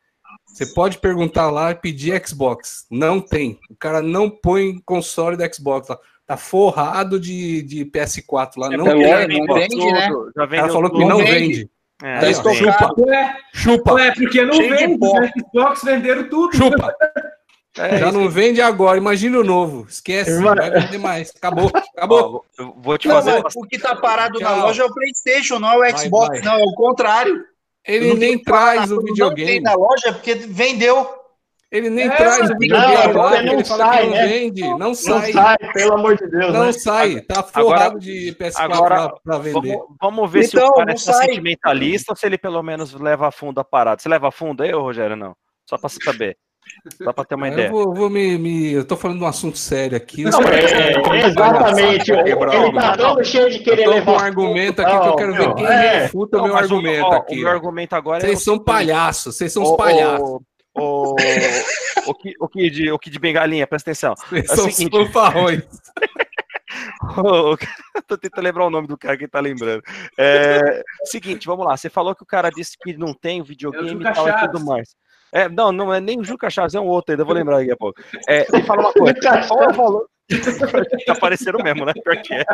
[0.56, 2.86] Você pode perguntar lá e pedir Xbox.
[2.90, 3.60] Não tem.
[3.70, 6.00] O cara não põe console da Xbox lá.
[6.26, 8.74] Tá forrado de, de PS4 lá.
[8.74, 10.10] É, não, tem, é, não vende, né?
[10.12, 11.30] O cara falou que não, vende.
[11.32, 11.70] vende.
[12.02, 12.94] É, ó, chupa.
[12.98, 13.94] Ué, chupa.
[13.96, 14.98] Ué, porque não Cheio vende.
[15.52, 16.56] Xbox venderam tudo.
[16.56, 16.96] Chupa.
[17.78, 19.86] É, Já não vende agora, imagina o novo.
[19.90, 20.56] Esquece, Irmã...
[20.56, 21.34] vai vender mais.
[21.36, 22.46] Acabou, acabou.
[22.58, 23.44] Ó, vou te fazer.
[23.44, 24.56] Não, o que tá parado Tchau.
[24.56, 26.50] na loja é o PlayStation, não é o Xbox, vai, vai.
[26.50, 27.44] não, é o contrário.
[27.88, 29.42] Ele nem traz o videogame.
[29.42, 31.08] Não tem na loja porque vendeu.
[31.72, 34.28] Ele nem é, traz o videogame não, lá, ele não sai, não né?
[34.28, 35.34] vende, não, não sai.
[35.34, 35.58] sai.
[35.74, 36.54] pelo amor de Deus.
[36.54, 36.72] Não né?
[36.72, 39.76] sai, tá forrado agora, de PS4 agora, para vender.
[39.76, 43.28] Vamos, vamos ver então, se o cara é sentimentalista ou se ele pelo menos leva
[43.28, 44.02] a fundo a parada.
[44.02, 45.36] Você leva a fundo aí, Rogério, não?
[45.68, 46.38] Só para saber.
[47.04, 47.68] Só para ter uma ideia.
[47.68, 50.24] Eu vou, vou me, me, Eu tô falando de um assunto sério aqui.
[50.24, 52.12] Não, é, é, exatamente.
[52.12, 54.14] Ele tá todo cheio de querer levar.
[54.14, 56.00] um argumento aqui que eu quero ver quem é.
[56.04, 57.36] refuta o meu argumento aqui.
[57.36, 60.40] O meu argumento agora Vocês são palhaços, vocês são os palhaços.
[60.78, 61.16] O,
[62.08, 64.14] o, que, o, que de, o que de bengalinha, presta atenção.
[64.16, 64.92] Vocês é são seguinte...
[64.92, 65.64] fanfarrões.
[68.08, 69.82] Tô tentando lembrar o nome do cara que tá lembrando.
[70.18, 71.76] É, seguinte, vamos lá.
[71.78, 74.96] Você falou que o cara disse que não tem videogame e tal e tudo mais.
[75.36, 77.72] É, não, não é nem o Juca Chaves, é um outro ainda, vou lembrar daqui
[77.72, 78.02] a pouco.
[78.26, 79.14] É, me fala uma coisa,
[79.50, 80.08] qual é o valor?
[81.06, 81.92] tá parecendo mesmo, né?
[81.94, 82.46] Pior que é.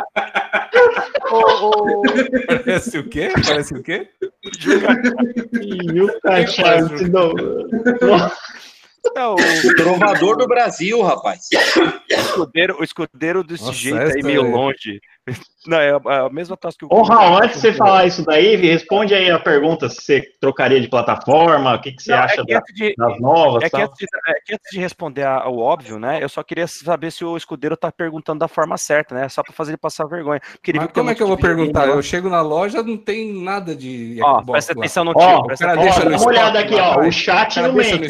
[2.46, 3.32] Parece o quê?
[3.46, 4.10] Parece o quê?
[4.58, 7.02] Juca Chaves.
[9.14, 9.36] Não.
[9.38, 11.48] É o trovador do Brasil, rapaz.
[11.52, 14.50] O escudeiro, o escudeiro desse Nossa, jeito aí, meio é...
[14.50, 15.00] longe.
[15.64, 16.88] Não, é a mesma taça que o.
[16.90, 20.80] Ô, Raul, antes de você falar isso daí, responde aí a pergunta se você trocaria
[20.80, 23.62] de plataforma, o que, que você Não, acha é que da, de, das novas.
[23.62, 26.18] É que, antes de, é que, antes de, responder ao óbvio, né?
[26.20, 29.28] Eu só queria saber se o escudeiro tá perguntando da forma certa, né?
[29.28, 30.40] Só para fazer ele passar vergonha.
[30.54, 31.86] Porque Mas como é que eu vou perguntar?
[31.86, 34.18] Eu chego na loja, não tem nada de.
[34.20, 35.22] Ó, presta atenção no tio.
[35.22, 36.98] Ó, cara, deixa dá uma olhada aqui, ó.
[36.98, 38.08] O chat no mente.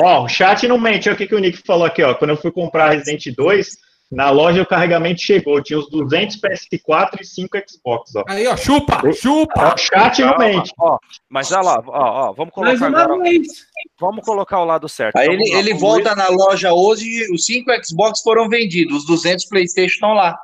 [0.00, 1.08] Ó, o chat não mente.
[1.08, 2.14] Olha o que, que o Nick falou aqui, ó.
[2.14, 3.76] Quando eu fui comprar Resident 2,
[4.10, 5.62] na loja o carregamento chegou.
[5.62, 8.24] Tinha os 200 PS4 e 5 Xbox, ó.
[8.28, 9.52] Aí, ó, chupa, chupa.
[9.56, 10.72] Ó, o chat não mente.
[10.78, 13.14] Ó, mas olha lá, ó, ó, vamos colocar agora,
[14.00, 15.16] Vamos colocar o lado certo.
[15.16, 19.94] Aí ele, ele volta na loja hoje, os 5 Xbox foram vendidos, os 200 PlayStation
[19.94, 20.38] estão lá.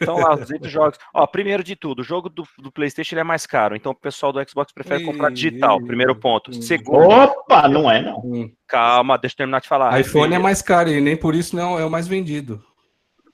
[0.00, 0.98] Estão lá, 200 jogos.
[1.14, 4.32] Ó, primeiro de tudo, o jogo do, do PlayStation é mais caro, então o pessoal
[4.32, 6.52] do Xbox prefere comprar digital, primeiro ponto.
[6.62, 7.08] Segundo.
[7.08, 8.22] Opa, não é não.
[8.66, 9.98] Calma, deixa eu terminar de falar.
[10.00, 12.62] iPhone é mais caro e nem por isso não é o mais vendido.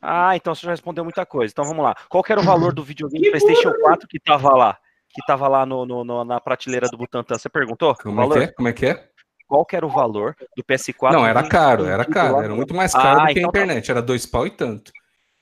[0.07, 1.51] Ah, então você já respondeu muita coisa.
[1.51, 1.95] Então vamos lá.
[2.11, 4.77] Qual era o valor do videogame PlayStation 4 que tava lá?
[5.09, 7.39] Que tava lá no, no, no na prateleira do Butantan?
[7.39, 7.95] Você perguntou?
[7.95, 8.47] Como é que é?
[8.49, 9.09] Como é que é?
[9.49, 11.13] Qual que era o valor do PS4?
[11.13, 12.43] Não, era caro, era caro.
[12.43, 13.87] Era muito mais caro ah, do que então a tá internet.
[13.87, 13.93] Tá...
[13.93, 14.93] Era dois pau e tanto.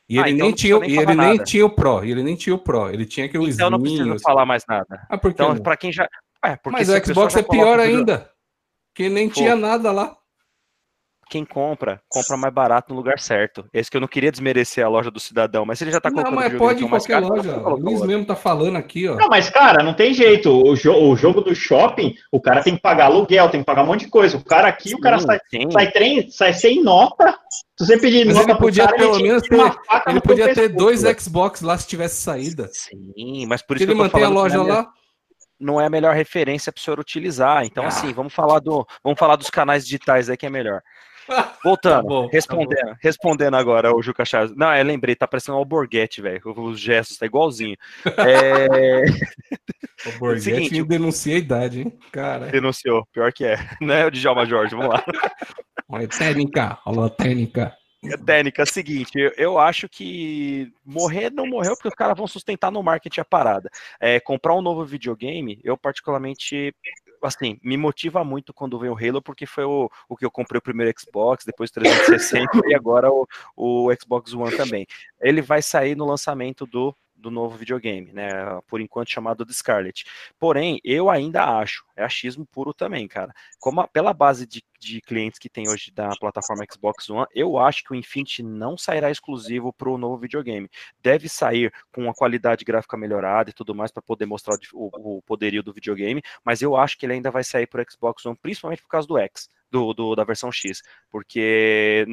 [0.09, 2.36] E ele, ah, então nem, tinha, nem, e ele nem tinha o Pro, ele nem
[2.36, 5.07] tinha o Pro, ele tinha que o Então não precisa falar mais nada.
[5.09, 5.30] Ah, por?
[5.30, 6.09] Então, para quem já.
[6.44, 8.30] É, Mas o Xbox é pior ainda.
[8.94, 9.34] Que nem Pô.
[9.34, 10.16] tinha nada lá
[11.33, 13.64] quem compra, compra mais barato no lugar certo.
[13.72, 16.35] Esse que eu não queria desmerecer a loja do cidadão, mas ele já tá comprando.
[16.35, 17.59] Não, mas pode em qualquer caro, loja.
[17.59, 19.16] O Luiz mesmo tá falando aqui, ó.
[19.16, 20.51] Não, mas cara, não tem jeito.
[20.51, 23.83] O, jo o jogo do shopping, o cara tem que pagar aluguel, tem que pagar
[23.83, 24.37] um monte de coisa.
[24.37, 25.39] O cara aqui, sim, o cara sai,
[25.72, 27.35] sai, trem, sai sem nota.
[27.78, 29.74] Se você pedir mas nota ele podia cara, pelo menos ter,
[30.09, 32.68] ele podia ter dois Xbox lá se tivesse saída.
[32.70, 34.87] Sim, mas por isso que ele mantém a loja lá
[35.59, 37.64] não é a melhor referência para o senhor utilizar.
[37.64, 37.89] Então, ah.
[37.89, 40.83] assim, vamos falar do, vamos falar dos canais digitais aí que é melhor.
[41.62, 44.54] Voltando, tá bom, respondendo, tá respondendo agora o Juca Chaves.
[44.56, 46.40] Não, é, lembrei, tá parecendo o Alborguete, velho.
[46.44, 47.76] Os gestos, tá igualzinho.
[48.32, 49.04] É...
[50.08, 51.98] o Borghetti Seguinte, denuncia a idade, hein?
[52.10, 52.46] Cara.
[52.46, 53.56] Denunciou, pior que é.
[53.80, 55.04] Né, o Djalma Jorge, vamos lá.
[55.88, 57.76] Olha, técnica, alô, técnica.
[58.26, 62.82] Técnica, seguinte, eu, eu, acho que morrer não morreu porque os caras vão sustentar no
[62.82, 63.70] marketing a parada.
[64.00, 66.74] É, comprar um novo videogame, eu particularmente
[67.26, 70.58] assim, me motiva muito quando vem o Halo, porque foi o, o que eu comprei
[70.58, 74.86] o primeiro Xbox, depois o 360 e agora o, o Xbox One também.
[75.20, 78.28] Ele vai sair no lançamento do do novo videogame, né?
[78.66, 80.04] Por enquanto chamado de Scarlet.
[80.38, 83.32] Porém, eu ainda acho, é achismo puro também, cara.
[83.58, 87.58] Como a, pela base de, de clientes que tem hoje da plataforma Xbox One, eu
[87.58, 90.68] acho que o Infinity não sairá exclusivo para o novo videogame.
[91.00, 95.22] Deve sair com uma qualidade gráfica melhorada e tudo mais para poder mostrar o, o,
[95.22, 98.82] poderio do videogame, mas eu acho que ele ainda vai sair para Xbox One, principalmente
[98.82, 99.48] por causa do X.
[99.70, 102.04] Do, do, da versão X, porque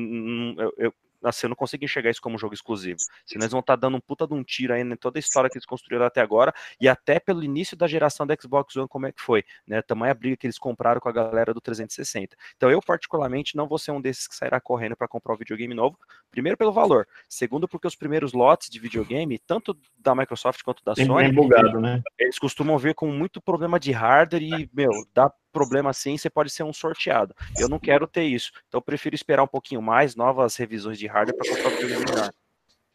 [0.58, 0.94] eu, eu
[1.24, 3.00] assim, eu não consigo enxergar isso como um jogo exclusivo.
[3.26, 5.22] Senão eles vão estar tá dando um puta de um tiro aí em toda a
[5.22, 8.88] história que eles construíram até agora, e até pelo início da geração da Xbox One,
[8.88, 9.82] como é que foi, né?
[9.82, 12.36] Tamanha briga que eles compraram com a galera do 360.
[12.56, 15.74] Então eu, particularmente, não vou ser um desses que sairá correndo para comprar um videogame
[15.74, 15.98] novo,
[16.32, 20.96] primeiro pelo valor, segundo porque os primeiros lotes de videogame, tanto da Microsoft quanto da
[20.96, 22.02] Sony, bugado, né?
[22.18, 26.50] eles costumam ver com muito problema de hardware e, meu, dá problema assim, você pode
[26.50, 27.36] ser um sorteado.
[27.58, 28.52] Eu não quero ter isso.
[28.68, 32.06] Então eu prefiro esperar um pouquinho mais, novas revisões de hardware para comprar o videogame
[32.06, 32.32] melhor.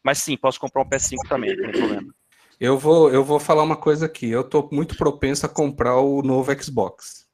[0.03, 2.13] Mas sim, posso comprar um PS5 também, não tem problema.
[2.59, 4.29] Eu vou, eu vou falar uma coisa aqui.
[4.29, 7.25] Eu tô muito propenso a comprar o novo Xbox.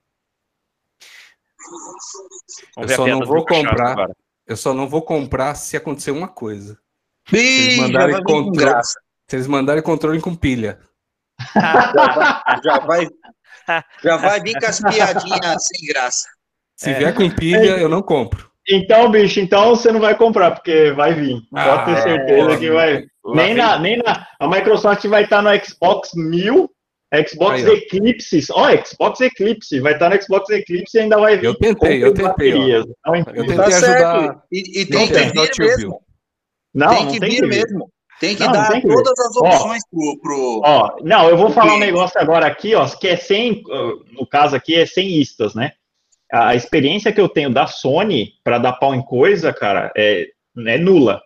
[2.76, 4.10] Vamos eu só não vou comprar.
[4.48, 6.80] Eu só não vou comprar se acontecer uma coisa.
[7.30, 10.80] se eles mandarem controle, se eles mandarem controle com pilha.
[11.54, 13.08] já, vai, já vai
[14.44, 16.28] vir com as piadinhas sem graça.
[16.76, 16.94] Se é.
[16.94, 18.50] vier com pilha, eu não compro.
[18.70, 21.42] Então, bicho, então você não vai comprar, porque vai vir.
[21.54, 23.06] Ah, Pode ter certeza é, que vai.
[23.34, 24.28] Nem na, nem na.
[24.40, 26.70] A Microsoft vai estar no Xbox 1000,
[27.28, 28.46] Xbox Aí, Eclipse.
[28.52, 29.80] Ó, oh, Xbox Eclipse.
[29.80, 31.46] Vai estar no Xbox Eclipse e ainda vai vir.
[31.46, 32.52] Eu tentei, eu tentei.
[32.52, 34.44] Então, eu tentei tá ajudar.
[34.52, 36.02] E, e tem que vir mesmo.
[36.74, 37.92] Não, tem que vir mesmo.
[38.22, 40.62] Tem que não, dar tem que todas as opções ó, pro, pro.
[40.64, 43.64] Ó, não, eu vou falar um negócio agora aqui, ó, que é sem.
[44.12, 45.74] No caso aqui, é sem istas, né?
[46.32, 50.28] A experiência que eu tenho da Sony para dar pau em coisa, cara, é,
[50.66, 51.22] é nula.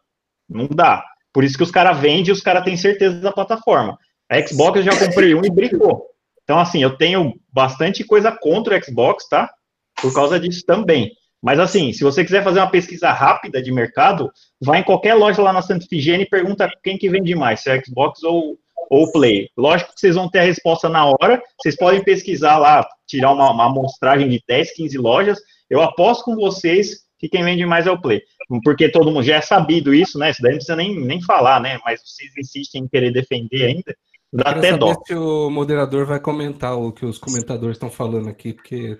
[0.49, 1.03] Não dá.
[1.31, 3.99] Por isso que os caras vendem e os caras têm certeza da plataforma.
[4.31, 6.07] A Xbox eu já comprei um e brincou.
[6.43, 9.51] Então, assim, eu tenho bastante coisa contra o Xbox, tá?
[10.01, 11.11] por causa disso também.
[11.45, 15.43] Mas assim, se você quiser fazer uma pesquisa rápida de mercado, vai em qualquer loja
[15.43, 18.57] lá na Santa Figênia e pergunta quem que vende mais, se é Xbox ou,
[18.89, 19.47] ou Play.
[19.55, 23.51] Lógico que vocês vão ter a resposta na hora, vocês podem pesquisar lá, tirar uma,
[23.51, 25.37] uma amostragem de 10, 15 lojas,
[25.69, 28.23] eu aposto com vocês que quem vende mais é o Play.
[28.63, 30.31] Porque todo mundo já é sabido isso, né?
[30.31, 31.77] Isso daí não precisa nem, nem falar, né?
[31.85, 33.95] Mas vocês insistem em querer defender ainda.
[34.33, 34.95] Dá até dó.
[35.05, 38.97] se o moderador vai comentar o que os comentadores estão falando aqui, porque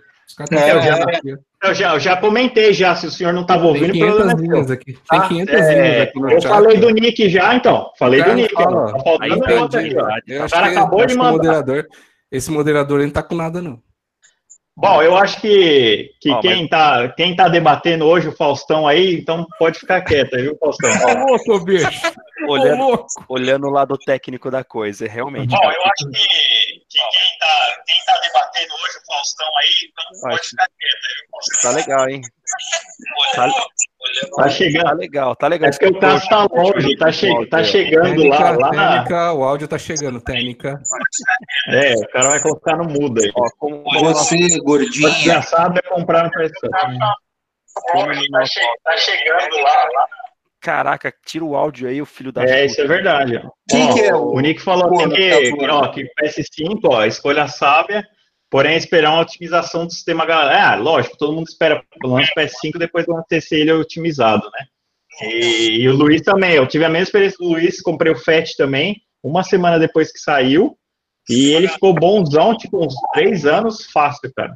[0.52, 1.06] É, eu já-.
[1.64, 4.28] Eu já, eu já comentei já, se o senhor não estava Tem ouvindo, problema 500
[4.28, 4.38] é seu.
[4.54, 4.94] linhas aqui.
[4.94, 6.50] Tem Ah, 500 é, linhas aqui no eu chat.
[6.52, 7.92] falei do Nick já, então.
[7.98, 8.54] Falei do Cara, Nick.
[8.54, 8.92] fala.
[8.94, 9.98] Tá faltando entendi.
[10.00, 11.32] aqui, O cara que, acabou de mandar.
[11.32, 11.88] moderador,
[12.32, 13.80] esse moderador ele não tá com nada, não.
[14.78, 19.16] Bom, eu acho que, que Ó, quem, tá, quem tá debatendo hoje, o Faustão aí,
[19.16, 20.92] então pode ficar quieto, viu, Faustão?
[20.92, 21.88] Ô, louco, bicho!
[22.48, 25.50] Olhando, olhando o lado técnico da coisa, realmente.
[25.50, 26.65] Bom, cara, eu acho que,
[26.96, 31.62] que quem, tá, quem tá debatendo hoje, o Faustão aí, então pode Acho- ficar quieto,
[31.62, 32.22] tá legal, hein?
[33.36, 34.98] Tá, Tá tá chegando.
[35.00, 35.68] legal, tá legal.
[35.68, 38.92] É porque o Cássio tá longe, tá, che tá chegando lá, Técnica, lá na.
[38.94, 40.80] técnica, o áudio tá chegando, técnica.
[41.70, 43.32] É, o cara vai colocar no mudo aí.
[43.36, 45.10] Ó, como, Você, O gordinha.
[45.10, 46.70] engraçado é comprar no PlayStation.
[46.72, 47.16] Tá,
[48.84, 50.08] tá chegando lá, lá.
[50.66, 52.66] Caraca, tira o áudio aí, o filho da É, puta.
[52.66, 53.40] isso é verdade.
[53.70, 57.06] Quem Ó, que é o- o Nick falou aqui tá que, ó, que PS5, ó,
[57.06, 58.04] escolha sábia,
[58.50, 60.24] porém esperar uma otimização do sistema.
[60.24, 64.66] Ah, lógico, todo mundo espera pelo menos PS5 depois do acontecer ele otimizado, né?
[65.22, 68.56] E, e o Luiz também, eu tive a mesma experiência do Luiz, comprei o FAT
[68.58, 70.76] também, uma semana depois que saiu,
[71.30, 74.56] e ele ficou bonzão, tipo, uns três anos fácil, cara.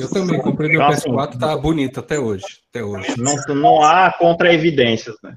[0.00, 1.06] Eu também comprei meu Nossa.
[1.06, 2.44] PS4, tá bonito até hoje.
[2.70, 3.14] Até hoje.
[3.18, 5.36] Não, não há contra-evidências, né?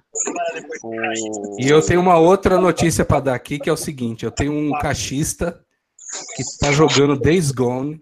[0.81, 4.31] O- E eu tenho uma outra notícia para dar aqui, que é o seguinte: eu
[4.31, 5.59] tenho um cachista
[6.35, 8.01] que tá jogando Days Gone.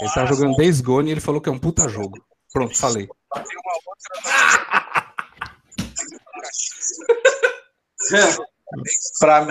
[0.00, 2.18] Ele tá jogando Days Gone e ele falou que é um puta jogo.
[2.52, 3.06] Pronto, falei.
[9.18, 9.46] Pra...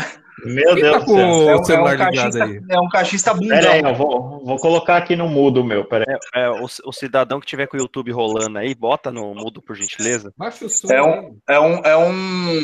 [0.45, 1.27] Meu Quem Deus tá do céu.
[1.27, 2.61] o É um, é celular um ligado cachista, aí?
[2.69, 3.91] é um cachista Pera aí, bundão.
[3.91, 6.17] eu vou, vou colocar aqui no mudo, meu, pera aí.
[6.33, 9.61] É, é, o, o cidadão que tiver com o YouTube rolando aí, bota no mudo,
[9.61, 10.33] por gentileza.
[10.37, 10.87] Baixa o som.
[10.93, 11.37] É um-.
[11.47, 12.63] É um, é um,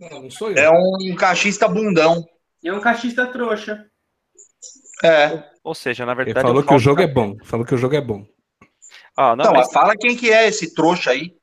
[0.00, 0.58] Não, não sou eu.
[0.58, 2.24] é um cachista bundão.
[2.64, 3.86] É um cachista trouxa.
[5.04, 5.44] É.
[5.64, 6.46] Ou seja, na Ele verdade.
[6.46, 7.36] falou o que o jogo é bom.
[7.44, 8.24] Falou que o jogo é bom.
[9.16, 11.34] Ah, não, Então, mas fala quem que é esse trouxa aí.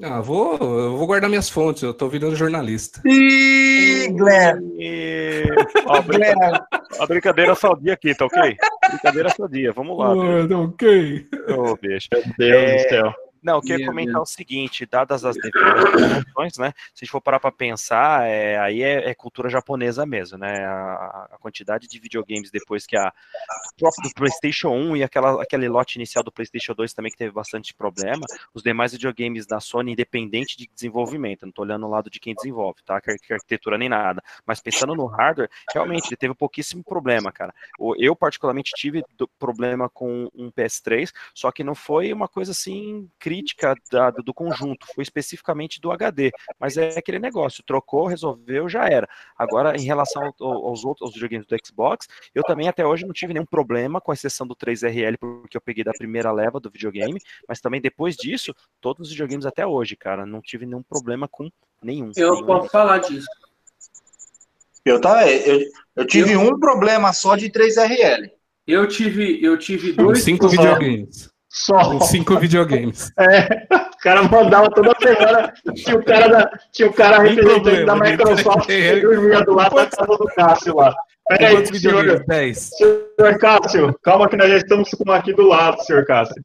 [0.00, 3.02] Ah, vou, eu vou guardar minhas fontes, eu tô virando jornalista.
[3.04, 5.44] Ih, Glenn, E-
[5.86, 6.60] Ó, a, brinca- Glenn.
[7.00, 8.56] a brincadeira sadia aqui, tá ok?
[8.90, 10.14] Brincadeira sadia, vamos lá.
[10.14, 10.54] bicho.
[10.54, 11.26] Ah, ok.
[11.56, 12.08] Ô, bicho.
[12.12, 13.14] Meu Deus É, do céu.
[13.48, 16.74] Não, eu queria Meu comentar o seguinte, dadas as devidas proporções, né?
[16.94, 20.66] Se a gente for parar para pensar, é, aí é, é cultura japonesa mesmo, né?
[20.66, 25.42] A, a quantidade de videogames depois que a o próprio do PlayStation 1 e aquela,
[25.42, 29.60] aquele lote inicial do PlayStation 2 também que teve bastante problema, os demais videogames da
[29.60, 33.00] Sony, independente de desenvolvimento, não tô olhando o lado de quem desenvolve, tá?
[33.00, 37.54] Que, que arquitetura nem nada, mas pensando no hardware, realmente ele teve pouquíssimo problema, cara.
[37.96, 39.02] Eu, particularmente, tive
[39.38, 44.86] problema com um PS3, só que não foi uma coisa assim crítica da- do conjunto,
[44.94, 46.32] foi especificamente do HD.
[46.58, 49.08] Mas é aquele negócio, trocou, resolveu, já era.
[49.36, 53.06] Agora, em relação ao- ao- aos outros aos videogames do Xbox, eu também até hoje
[53.06, 56.70] não tive nenhum problema, com exceção do 3RL, porque eu peguei da primeira leva do
[56.70, 61.28] videogame, mas também depois disso, todos os videogames até hoje, cara, não tive nenhum problema
[61.28, 61.48] com
[61.82, 62.10] nenhum.
[62.16, 62.46] Eu nenhum.
[62.46, 63.26] posso falar disso.
[64.84, 65.60] Eu, tá, eu,
[65.96, 68.30] eu tive um problema só de 3RL.
[68.66, 70.22] Eu tive, eu tive dois.
[70.22, 71.30] cinco videogames.
[71.48, 71.94] Só.
[71.94, 73.12] Uns cinco videogames.
[73.18, 75.52] É, o cara mandava toda semana.
[75.74, 78.18] Tinha o cara, da, tinha o cara representante da problema, gente.
[78.18, 80.94] Microsoft que dormia do lado da casa do Cássio lá.
[81.28, 82.24] Peraí, senhor,
[82.54, 86.42] senhor Cássio, calma que nós já estamos com aqui do lado, senhor Cássio.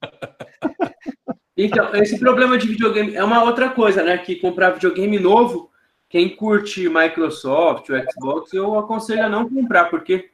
[1.56, 4.18] Então, esse problema de videogame é uma outra coisa, né?
[4.18, 5.70] Que comprar videogame novo,
[6.10, 10.30] quem curte Microsoft, o Xbox, eu aconselho a não comprar, porque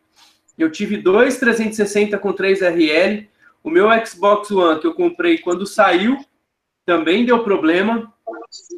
[0.58, 3.28] eu tive dois 360 com 3RL,
[3.64, 6.18] o meu Xbox One que eu comprei quando saiu
[6.86, 8.12] também deu problema.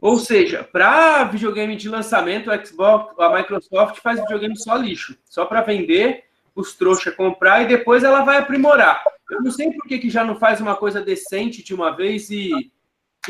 [0.02, 5.46] Ou seja, para videogame de lançamento, o Xbox, a Microsoft faz videogame só lixo, só
[5.46, 9.04] para vender, os trouxa comprar e depois ela vai aprimorar.
[9.30, 12.30] Eu não sei por que, que já não faz uma coisa decente de uma vez
[12.30, 12.52] e,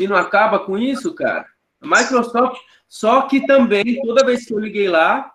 [0.00, 1.46] e não acaba com isso, cara.
[1.80, 5.31] A Microsoft, só que também, toda vez que eu liguei lá,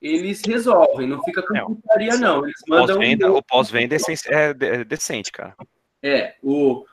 [0.00, 2.44] eles resolvem, não fica com É, putaria, não.
[2.44, 2.96] Eles mandam.
[2.96, 5.54] Pós-venda, um- o pós-venda é, é é decente, cara.
[6.02, 6.84] É, o,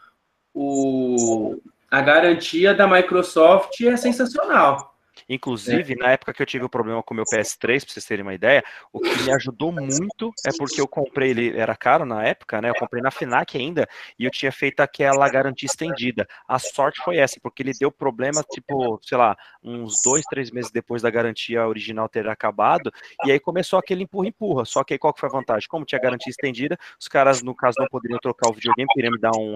[0.54, 4.95] o, a garantia da Microsoft é sensacional.
[5.28, 8.24] Inclusive, na época que eu tive o problema com o meu PS3, pra vocês terem
[8.24, 8.64] uma ideia,
[8.94, 12.70] o que me ajudou muito é porque eu comprei ele, era caro na época, né?
[12.70, 13.88] Eu comprei na FINAC ainda,
[14.20, 16.28] e eu tinha feito aquela garantia estendida.
[16.48, 20.72] A sorte foi essa, porque ele deu problema, tipo, sei lá, uns dois, três meses
[20.72, 22.92] depois da garantia original ter acabado,
[23.26, 24.64] e aí começou aquele empurra-empurra.
[24.66, 25.68] Só que aí qual que foi a vantagem?
[25.68, 29.20] Como tinha garantia estendida, os caras, no caso, não poderiam trocar o videogame, queriam me
[29.20, 29.56] dar um,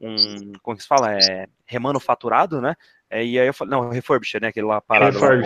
[0.00, 1.12] um, como que se fala?
[1.14, 2.74] É, remanufaturado, né?
[3.12, 4.48] É, e aí eu falei, não, refurbished, né?
[4.48, 5.20] Aquele lá parado.
[5.20, 5.42] Lá.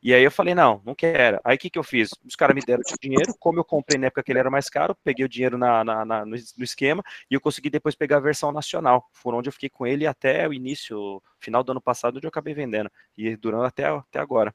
[0.00, 1.40] E aí eu falei, não, não quero.
[1.42, 2.10] Aí o que, que eu fiz?
[2.24, 4.96] Os caras me deram dinheiro, como eu comprei na época que ele era mais caro,
[5.02, 8.20] peguei o dinheiro na, na, na no, no, esquema e eu consegui depois pegar a
[8.20, 9.10] versão nacional.
[9.20, 12.28] Por onde eu fiquei com ele até o início, final do ano passado, onde eu
[12.28, 12.88] acabei vendendo.
[13.18, 14.54] E durando até, até agora.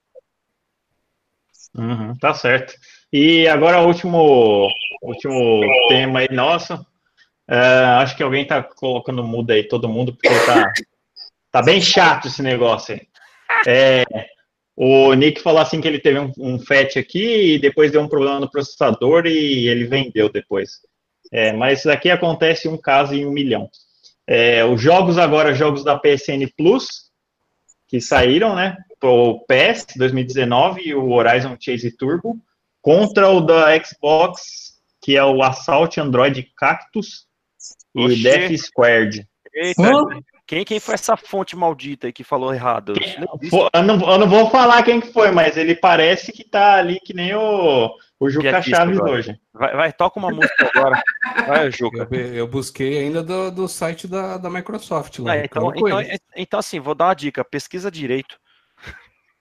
[1.76, 2.76] Uhum, tá certo.
[3.12, 4.70] E agora o último,
[5.02, 6.74] último tema aí nosso.
[7.46, 7.58] É,
[8.02, 10.72] acho que alguém tá colocando muda aí, todo mundo, porque tá,
[11.58, 13.08] tá bem chato esse negócio aí.
[13.66, 14.04] É,
[14.76, 18.08] o Nick falou assim que ele teve um, um FAT aqui e depois deu um
[18.08, 20.74] problema no processador e ele vendeu depois.
[21.32, 23.70] É, mas isso aqui acontece um caso em um milhão.
[24.28, 27.08] É, os jogos agora, jogos da PSN Plus,
[27.88, 28.78] que saíram, né?
[29.02, 32.38] O PES 2019 e o Horizon Chase Turbo,
[32.82, 37.26] contra o da Xbox, que é o Assault Android Cactus,
[37.96, 39.28] e Death Squared.
[39.54, 39.82] Eita,
[40.48, 42.94] quem, quem foi essa fonte maldita aí que falou errado?
[42.96, 46.76] Eu, eu, não, eu não vou falar quem que foi, mas ele parece que tá
[46.76, 49.12] ali que nem o, o Juca Chaves agora.
[49.12, 49.38] hoje.
[49.54, 51.04] Vai, vai, toca uma música agora.
[51.46, 52.08] Vai, Juca.
[52.10, 55.34] Eu, eu, busquei ainda do, do site da, da Microsoft lá.
[55.34, 56.00] Ah, então, então,
[56.34, 58.40] então, assim, vou dar uma dica: pesquisa direito.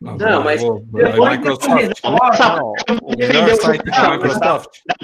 [0.01, 0.85] Não, não mas vou,
[1.31, 2.03] Microsoft.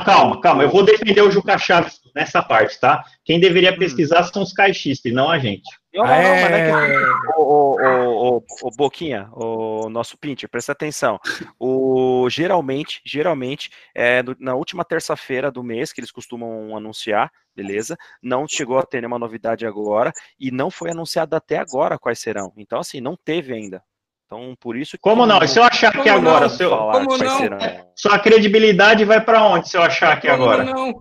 [0.05, 3.04] Calma, calma, eu vou defender o Juca Chaves nessa parte, tá?
[3.24, 3.78] Quem deveria hum.
[3.78, 5.62] pesquisar são os caixistas e não a gente.
[5.94, 6.42] Não, não, é...
[6.42, 7.32] mas é que...
[7.36, 11.18] o, o, o, o, Boquinha, o nosso Pinter, presta atenção.
[11.58, 17.96] O, geralmente, geralmente, é, na última terça-feira do mês que eles costumam anunciar, beleza?
[18.22, 22.52] Não chegou a ter nenhuma novidade agora e não foi anunciado até agora quais serão.
[22.56, 23.82] Então, assim, não teve ainda.
[24.32, 25.46] Então, por isso Como não?
[25.46, 27.92] se eu achar que agora, seu, como não?
[27.94, 30.64] sua credibilidade vai para onde se eu achar que agora?
[30.64, 30.94] Não?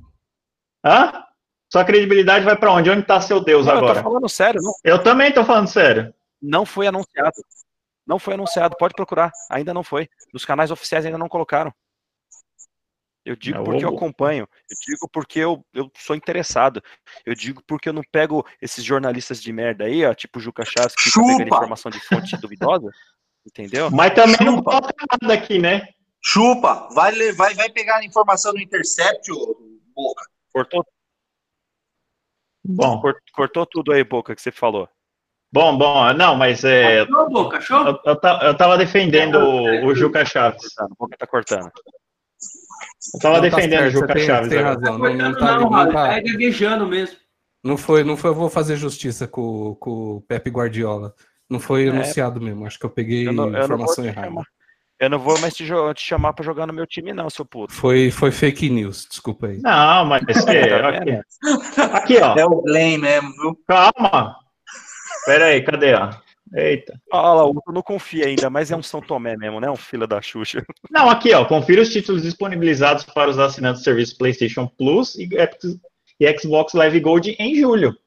[0.84, 1.24] Hã?
[1.72, 2.90] Sua credibilidade vai para onde?
[2.90, 4.00] Onde está seu Deus não, agora?
[4.00, 4.74] Eu tô falando sério, não.
[4.84, 6.14] Eu também estou falando sério.
[6.42, 7.36] Não foi anunciado.
[8.06, 8.76] Não foi anunciado.
[8.78, 9.32] Pode procurar.
[9.50, 10.10] Ainda não foi.
[10.34, 11.74] Os canais oficiais ainda não colocaram.
[13.24, 16.82] Eu digo é porque eu acompanho, eu digo porque eu, eu sou interessado,
[17.24, 20.96] eu digo porque eu não pego esses jornalistas de merda aí, ó, tipo Juca Chaves,
[20.96, 22.90] que fica pegando informação de fonte duvidosa,
[23.46, 23.90] Entendeu?
[23.90, 24.46] Mas também Chupa.
[24.46, 25.88] não coloca nada aqui, né?
[26.24, 29.32] Chupa, vai, vai, vai pegar a informação no Intercept,
[29.96, 30.31] Boca.
[30.52, 30.86] Cortou?
[32.64, 33.02] Bom.
[33.34, 34.88] Cortou tudo aí, Boca, que você falou.
[35.54, 37.06] Bom, bom, não, mas é.
[37.06, 37.86] Show, Boca, show.
[37.86, 40.64] Eu, eu, eu tava defendendo o, o Juca Chaves.
[40.80, 41.70] O Boca tá cortando.
[43.14, 44.50] Eu tava não, tá defendendo tá o Juca tem, Chaves.
[44.50, 44.98] Tem razão.
[44.98, 46.14] Não, não, tá, não, não tá...
[46.14, 47.18] é gaguejando mesmo.
[47.64, 51.14] Não foi, não foi, eu vou fazer justiça com, com o Pepe Guardiola.
[51.50, 51.90] Não foi é.
[51.90, 52.66] anunciado mesmo.
[52.66, 54.42] Acho que eu peguei eu não, informação eu errada.
[55.02, 57.74] Eu não vou mais te, te chamar para jogar no meu time, não, seu puto.
[57.74, 59.58] Foi, foi fake news, desculpa aí.
[59.58, 61.12] Não, mas é, aqui.
[61.82, 62.38] aqui, ó.
[62.38, 63.60] É o Glenn mesmo, viu?
[63.68, 64.36] Calma.
[65.26, 66.12] Pera aí, cadê, ó?
[66.54, 67.02] Eita.
[67.12, 69.72] Olha lá, o não confia ainda, mas é um São Tomé mesmo, né?
[69.72, 70.64] Um fila da Xuxa.
[70.92, 71.46] Não, aqui, ó.
[71.46, 75.28] Confira os títulos disponibilizados para os assinantes do serviço PlayStation Plus e,
[76.20, 77.98] e Xbox Live Gold em julho.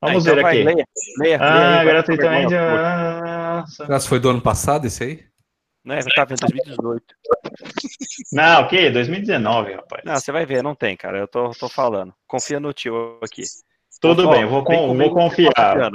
[0.00, 0.64] Vamos ah, então ver vai, aqui.
[0.64, 0.86] Leia,
[1.20, 2.54] leia, ah, leia gratuitamente.
[2.56, 3.64] Ah,
[4.00, 5.31] foi do ano passado esse aí?
[5.84, 7.04] Não, é, tá vendo 2018.
[8.32, 8.90] Não, o quê?
[8.90, 10.02] 2019, rapaz.
[10.04, 11.18] Não, você vai ver, não tem, cara.
[11.18, 12.14] Eu tô, tô falando.
[12.26, 13.42] Confia no tio aqui.
[14.00, 15.90] Tudo bem, vou, com, vou confiar.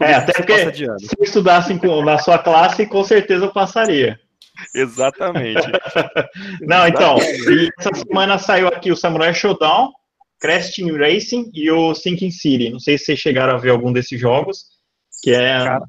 [0.00, 1.72] É, até porque se eu estudasse
[2.04, 4.18] na sua classe, com certeza eu passaria.
[4.74, 5.62] Exatamente.
[6.62, 7.16] não, então,
[7.78, 9.92] essa semana saiu aqui o Samurai Showdown,
[10.40, 12.70] Crash Team Racing e o Sinking City.
[12.70, 14.64] Não sei se vocês chegaram a ver algum desses jogos,
[15.22, 15.64] que é...
[15.64, 15.82] Cara,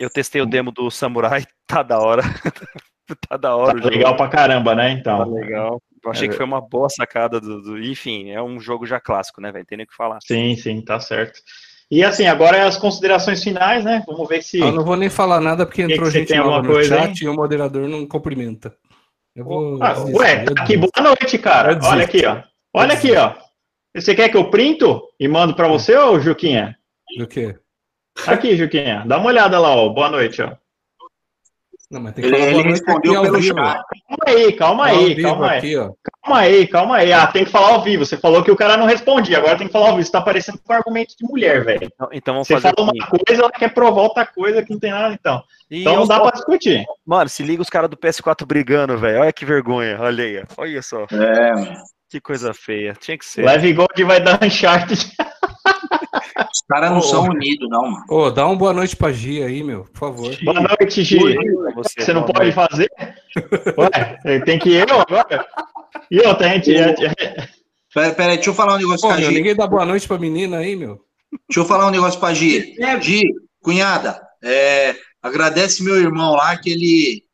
[0.00, 2.22] eu testei o demo do Samurai, tá da hora.
[3.28, 3.80] tá da hora.
[3.80, 5.18] Tá legal pra caramba, né, então.
[5.18, 5.82] Tá legal.
[6.02, 6.30] Eu achei é.
[6.30, 9.66] que foi uma boa sacada do, do, Enfim, é um jogo já clássico, né, velho?
[9.66, 10.18] Tem nem o que falar.
[10.26, 11.38] Sim, sim, tá certo.
[11.90, 14.02] E assim, agora é as considerações finais, né?
[14.06, 14.60] Vamos ver se.
[14.60, 17.26] Eu não vou nem falar nada porque entrou que gente nova no coisa, chat hein?
[17.26, 18.74] e o moderador não cumprimenta.
[19.34, 19.82] Eu vou.
[19.82, 21.78] Ah, ué, aqui, boa noite, cara.
[21.82, 22.42] Olha aqui, ó.
[22.72, 23.34] Olha aqui, ó.
[23.94, 26.78] Você quer que eu printo e mando para você, ô Juquinha?
[27.18, 27.56] Do quê?
[28.26, 29.02] Aqui, Juquinha.
[29.06, 29.88] Dá uma olhada lá, ó.
[29.88, 30.52] Boa noite, ó.
[31.90, 33.56] Não, mas tem que Ele, falar ele respondeu pelo vivo.
[33.58, 33.82] chat.
[34.08, 35.58] Calma aí, calma Ao aí, calma aí.
[35.58, 35.90] aqui, ó.
[36.22, 37.12] Calma aí, calma aí.
[37.12, 38.06] Ah, tem que falar ao vivo.
[38.06, 40.06] Você falou que o cara não respondia, agora tem que falar ao vivo.
[40.06, 41.80] Você tá parecendo com argumento de mulher, velho.
[41.92, 42.98] Então, então vamos Você fazer fala assim.
[43.00, 45.42] uma coisa, ela quer provar outra coisa que não tem nada, então.
[45.68, 46.84] Ih, Então não dá só- pra discutir.
[47.04, 49.22] Mano, se liga os caras do PS4 brigando, velho.
[49.22, 49.96] Olha que vergonha.
[50.00, 50.38] Olha aí.
[50.38, 50.44] ó.
[50.58, 51.06] Olha só.
[51.10, 51.74] É, mano.
[52.08, 52.92] Que coisa feia.
[53.00, 53.44] Tinha que ser.
[53.44, 55.10] Leve Gold vai dar Uncharted.
[56.52, 58.04] os caras não são unidos, não, mano.
[58.08, 60.36] Ô, dá uma boa noite pra Gia aí, meu, por favor.
[60.44, 61.18] Boa noite, Gi.
[61.74, 62.54] Você, Você não pode noite.
[62.54, 62.90] fazer?
[63.78, 65.46] Ué, tem que eu agora?
[66.10, 66.72] E outra, a gente.
[66.76, 67.14] gente-
[67.92, 69.34] Pera, deixa eu falar um negócio Pô, pra Gi.
[69.34, 71.00] ninguém dá boa noite pra menina aí, meu.
[71.48, 72.74] Deixa eu falar um negócio pra Gi.
[73.00, 73.22] Gi,
[73.62, 77.24] cunhada, é, agradece meu irmão lá que ele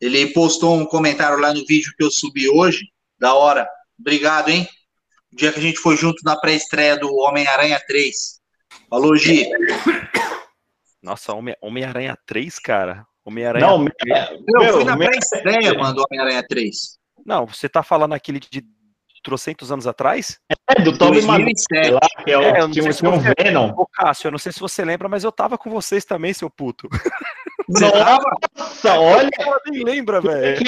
[0.00, 2.80] ele postou um comentário lá no vídeo que eu subi hoje.
[3.18, 3.66] Da hora.
[3.98, 4.68] Obrigado, hein?
[5.34, 8.14] O dia que a gente foi junto na pré-estreia do Homem-Aranha 3.
[8.88, 9.48] Falou, Gi.
[11.02, 13.04] Nossa, Homem- Homem-Aranha 3, cara.
[13.24, 13.66] Homem-Aranha.
[13.66, 13.92] Não, meu,
[14.62, 16.98] Eu fui na pré-estreia, mano, do Homem-Aranha 3.
[17.26, 18.64] Não, você tá falando aquele de
[19.24, 20.38] trocentos anos atrás?
[20.70, 21.90] é do Tobey Maguire 2007.
[21.90, 23.72] lá, que é o É, eu não tinha, sei se tinha um você- Venom.
[23.76, 26.48] Ô, Cássio, eu não sei se você lembra, mas eu tava com vocês também, seu
[26.48, 26.88] puto.
[27.66, 28.22] Você tava?
[28.58, 30.60] Nossa, olha Ela nem lembra, velho.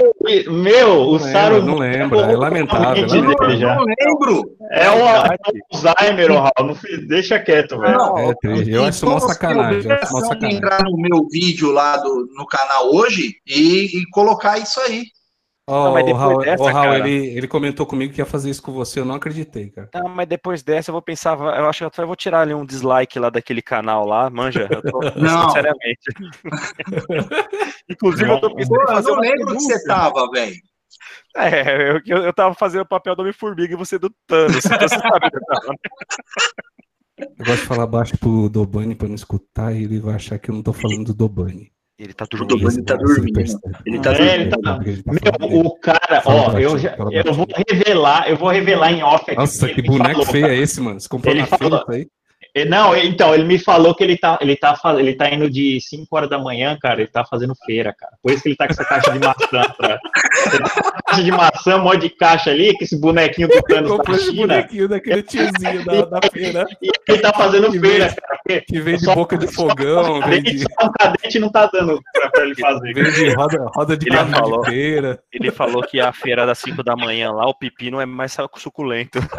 [0.48, 4.56] meu, o Não Saro lembra, não lembra, é lamentável, não lembro.
[4.70, 5.38] É o Verdade.
[5.74, 6.78] Alzheimer, o Raul.
[7.06, 7.98] Deixa quieto, velho.
[7.98, 8.34] Não, É,
[8.66, 9.90] eu acho isso uma sacanagem.
[9.90, 15.04] Eu entrar no meu vídeo lá do, no canal hoje e, e colocar isso aí.
[15.68, 18.26] Ó, Não, mas o Raul, dessa, o Raul, cara- ele, ele comentou comigo que ia
[18.26, 19.88] fazer isso com você, eu não acreditei, cara.
[19.94, 22.64] Ah, mas depois dessa eu vou pensar, eu acho que eu vou tirar ali um
[22.64, 24.68] dislike lá daquele canal lá, manja.
[24.70, 25.48] Eu tô, Não.
[25.48, 25.98] Sinceramente.
[27.90, 30.54] Inclusive, eu tô pensando Pô, eu não lembro que você tava, velho.
[31.36, 34.64] É, eu, eu, eu tava fazendo o papel do Homem-Formiga e você do Thanos.
[34.64, 35.74] Então você sabe que eu tava.
[37.18, 40.50] Eu gosto de falar baixo pro Dobani pra não escutar e ele vai achar que
[40.50, 41.72] eu não tô falando do Dobani.
[41.98, 42.58] Ele tá O dormindo.
[42.58, 43.40] Dobani tá dormindo.
[43.86, 44.34] Ele tá É, dormindo.
[44.34, 48.36] ele tá- Porque ele tá Meu, o cara, ó, eu, já, eu vou revelar, eu
[48.36, 49.34] vou revelar em off aqui.
[49.36, 50.54] Nossa, ele que me boneco falou, feio cara.
[50.54, 51.00] é esse, mano?
[51.00, 52.08] Você comprou Ele na feira falou- isso aí?
[52.64, 56.06] Não, então, ele me falou que ele tá, ele tá, ele tá indo de 5
[56.16, 58.12] horas da manhã, cara, ele tá fazendo feira, cara.
[58.22, 59.36] Por isso que ele tá com essa caixa de maçã.
[59.52, 63.62] Ele tá com caixa de maçã, um monte de caixa ali, que esse bonequinho do
[63.62, 64.36] Thanos da esse China.
[64.46, 68.62] bonequinho daquele tiozinho da, da feira E ele tá fazendo Que feira, vem- cara.
[68.66, 72.54] Que vem de boca de fogão, só um cadete não tá dando pra, pra ele
[72.54, 72.92] fazer.
[72.94, 74.60] vem de roda, roda de Ele falou.
[74.62, 75.18] de feira.
[75.32, 79.18] Ele falou que a feira das 5 da manhã lá, o pepino é mais suculento.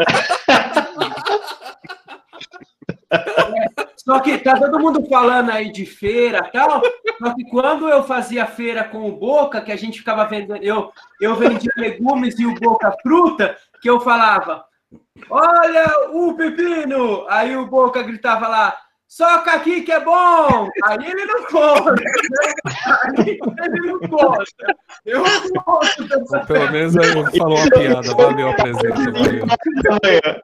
[3.98, 6.82] Só que tá todo mundo falando aí de feira e tal.
[7.20, 10.92] Só que quando eu fazia feira com o Boca, que a gente ficava vendendo, eu,
[11.20, 14.64] eu vendia legumes e o Boca fruta, que eu falava:
[15.30, 17.26] Olha o pepino!
[17.30, 18.78] Aí o Boca gritava lá.
[19.10, 20.70] Soca aqui que é bom!
[20.84, 21.92] Aí ele não conta.
[21.94, 22.54] né?
[22.86, 24.76] Aí ele não conta.
[25.06, 25.24] Eu
[25.64, 28.16] conto dessa Pelo menos ele falou uma piada.
[28.16, 29.12] Valeu a presença,
[29.90, 30.42] valeu.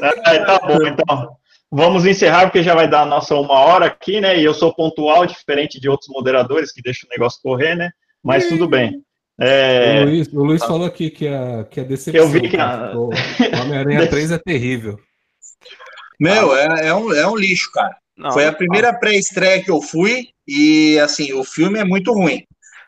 [0.02, 1.39] Ah, tá bom, então.
[1.72, 4.38] Vamos encerrar, porque já vai dar a nossa uma hora aqui, né?
[4.38, 7.90] E eu sou pontual, diferente de outros moderadores que deixam o negócio correr, né?
[8.22, 9.02] Mas tudo bem.
[9.40, 12.22] É, O Luiz, o Luiz falou aqui que a, que a decepção.
[12.24, 13.10] Eu vi que a- O
[13.62, 14.98] Homem-Aranha 3 é terrível.
[16.18, 17.96] Meu, é, é um, é um lixo, cara.
[18.16, 22.44] Não, Foi a primeira pré-estreia que eu fui e, assim, o filme é muito ruim.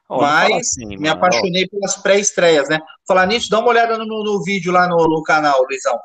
[0.07, 1.13] fala mas assim, me mano.
[1.13, 2.79] apaixonei pelas pré-estreias, né?
[3.09, 5.99] Falar nisso, dá uma olhada no, no- no vídeo lá no, no canal, Luizão.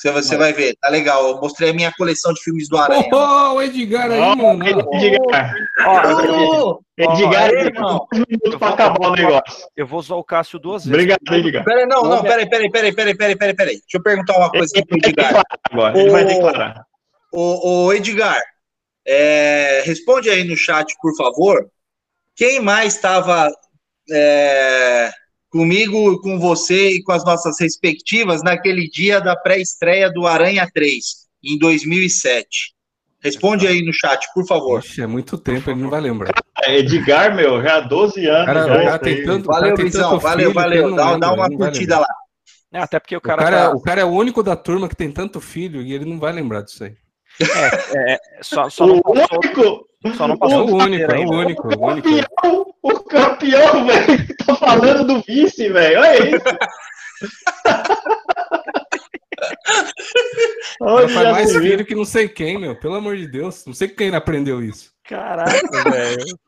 [0.00, 1.28] Você, você vai ver, tá legal.
[1.28, 3.06] Eu mostrei a minha coleção de filmes do Aranha.
[3.12, 4.66] Oh, o Edgar aí, Ó, mano.
[4.66, 5.54] Edgar,
[5.86, 8.06] Ô, Edgar, aí, tem irmão.
[8.10, 9.68] minutos pra acabar o negócio.
[9.76, 10.94] Eu vou zoar o Cássio duas vezes.
[10.94, 11.64] Obrigado, Edgar.
[11.64, 13.74] Peraí, não, não, peraí, peraí, peraí, peraí, peraí, peraí, peraí.
[13.74, 15.42] Deixa eu perguntar uma coisa aqui pro Edgar.
[15.70, 15.98] agora.
[15.98, 16.82] Ele vai declarar.
[17.30, 18.40] Ô, ô, Edgar,
[19.06, 21.70] é, responde aí no chat, por favor.
[22.34, 23.52] Quem mais estava
[24.10, 25.10] é,
[25.50, 31.04] comigo, com você e com as nossas respectivas naquele dia da pré-estreia do Aranha 3,
[31.44, 32.74] em 2007?
[33.22, 34.82] Responde aí no chat, por favor.
[34.98, 36.32] É muito tempo, ele não vai lembrar.
[36.66, 38.46] Edgar, meu, já há 12 anos.
[38.46, 40.10] Cara, já, o cara isso tem tanto- Valeu, cara tem Luizão.
[40.10, 40.94] tanto Valeu, valeu.
[40.96, 42.06] Dá, lembra, dá uma curtida lá.
[42.72, 44.88] É, até porque o O cara, cara, tá- o cara é o único da turma
[44.88, 46.94] que tem tanto filho e ele não vai lembrar disso aí.
[47.96, 51.30] É, só, só não O passou, único, só não É passou o único, é o
[51.30, 52.08] único, é o único.
[52.08, 54.36] campeão, o campeão, velho.
[54.46, 56.00] Tá falando do vice, velho.
[56.00, 56.44] Olha isso.
[60.82, 62.74] Olha faz mais filho que não sei quem, meu.
[62.76, 63.64] Pelo amor de Deus.
[63.66, 64.92] Não sei quem aprendeu isso.
[65.04, 66.38] Caraca, velho.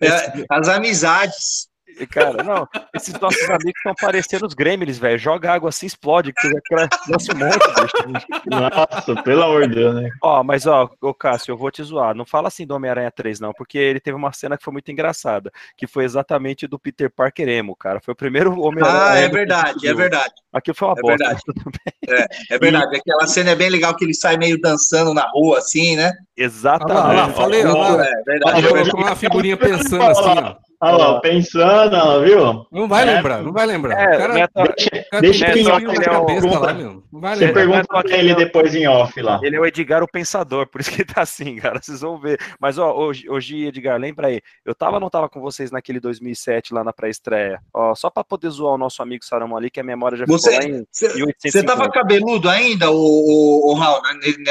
[0.00, 1.68] É, as amizades.
[2.10, 5.18] Cara, não, esses nossos amigos estão parecendo os gremlins, velho.
[5.18, 7.58] Joga água assim, explode, que um monte,
[8.06, 8.26] bicho.
[8.46, 10.10] Nossa, pelo amor de Deus, né?
[10.22, 12.14] Ó, mas ó, ô Cássio, eu vou te zoar.
[12.14, 14.90] Não fala assim do Homem-Aranha 3, não, porque ele teve uma cena que foi muito
[14.92, 18.00] engraçada, que foi exatamente do Peter Parker emo, cara.
[18.00, 19.04] Foi o primeiro Homem-Aranha.
[19.10, 20.32] Ah, é verdade, é verdade.
[20.52, 21.16] Aquilo foi uma É bosta.
[21.18, 21.42] verdade.
[21.66, 22.26] bem.
[22.50, 22.96] É verdade.
[22.96, 26.12] Aquela cena é bem legal que ele sai meio dançando na rua, assim, né?
[26.36, 26.98] Exatamente.
[26.98, 28.04] Olha lá, falei, olha lá.
[28.06, 28.58] É verdade.
[28.58, 30.67] Ele colocou uma figurinha pensando assim, ó.
[30.80, 32.64] Olha lá, pensando, ó, viu?
[32.70, 33.14] Não vai É.
[33.16, 33.98] lembrar, não vai lembrar.
[34.00, 36.58] É, o cara, Neto, Deixa, o cara deixa Neto, na ele é o- cabeça pergunta.
[36.60, 37.02] lá, meu.
[37.12, 37.60] Não vai Você lembrar.
[37.60, 39.40] pergunta Neto, pra ele depois em off lá.
[39.42, 41.80] Ele é o Edgar o Pensador, por isso que ele tá assim, cara.
[41.82, 42.38] Vocês vão ver.
[42.60, 44.40] Mas, ó, hoje, hoje Edgar, lembra aí.
[44.64, 47.60] Eu tava ou não tava com vocês naquele 2007 lá na pré-estreia?
[47.74, 50.38] Ó, só pra poder zoar o nosso amigo Saramão ali, que a memória já ficou
[50.52, 51.50] lá em Você 1850.
[51.50, 54.00] você tava cabeludo ainda, o, o, o Raul,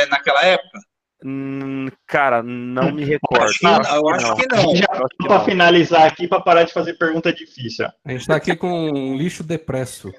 [0.10, 0.80] naquela época?
[1.26, 3.44] Hum, cara, não me recordo.
[3.46, 4.76] Acho que, eu acho que não.
[4.76, 5.46] Já Eu acho que pra não.
[5.46, 7.88] finalizar aqui, pra parar de fazer pergunta difícil.
[8.06, 10.12] A gente tá aqui com um lixo depresso.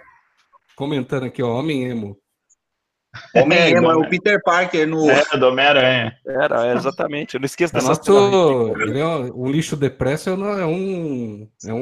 [0.76, 2.16] Comentando aqui, ó, homem emo.
[3.34, 5.11] Homem É, emo, é o Peter Parker no.
[5.11, 6.12] É, do Homem-Aranha.
[6.26, 7.34] Era, é, exatamente.
[7.34, 11.51] Eu não esqueço dessa nosso, ele é um, um lixo depresso, é um- é um,
[11.66, 11.72] é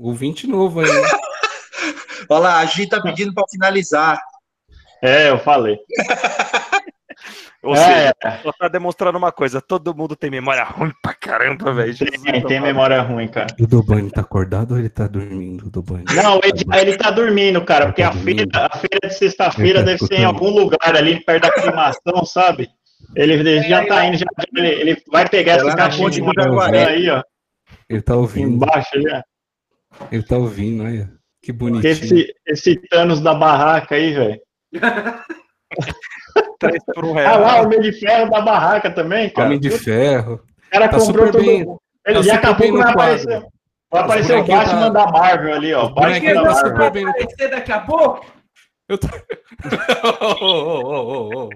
[0.00, 0.86] ouvinte novo aí.
[0.90, 0.92] né?
[2.30, 4.18] Olha lá, a Gi tá pedindo pra finalizar.
[5.02, 5.76] É, eu falei.
[7.64, 11.72] Ou É, seja, só tá demonstrando uma coisa: todo mundo tem memória ruim pra caramba,
[11.72, 11.96] velho.
[11.96, 13.46] Tem, tem memória ruim, cara.
[13.58, 16.04] O Dobani tá acordado ou ele tá dormindo, Dobani?
[16.14, 18.56] Não, ele, ele tá dormindo, cara, porque Tá a feira, dormindo.
[18.56, 22.24] a feira de sexta-feira Ele tá deve ser em algum lugar ali perto da aclimação,
[22.26, 22.68] sabe?
[23.16, 26.84] Ele, ele já tá indo, já, ele, ele vai pegar essa caixinha de Jaguaré.
[26.86, 27.22] aí, ó,
[27.88, 28.54] Ele tá ouvindo.
[28.56, 29.22] embaixo ali, ó.
[30.12, 31.10] Ele tá ouvindo, olha.
[31.42, 31.90] Que bonitinho.
[31.90, 34.40] Esse, esse Thanos da barraca aí, velho.
[36.68, 37.40] Três por um Ah real.
[37.40, 39.46] lá, o Homem de Ferro da barraca também, cara.
[39.48, 40.34] Homem de ferro.
[40.34, 41.44] O cara Tá comprou tudo.
[41.44, 41.60] bem-
[42.06, 43.02] Ele tá já acabou que no vai quadro.
[43.22, 43.46] aparecer.
[43.92, 45.88] Vai aparecer o Batman tá- da Marvel ali, ó.
[45.88, 47.02] bonequinhos Batman da tá Marvel.
[47.04, 48.26] no Aparecer daqui a pouco?
[48.88, 49.08] Eu tô...
[50.44, 51.48] Ô, ô, ô.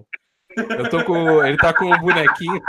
[0.56, 1.44] Eu tô com.
[1.44, 2.61] Ele tá com um bonequinho.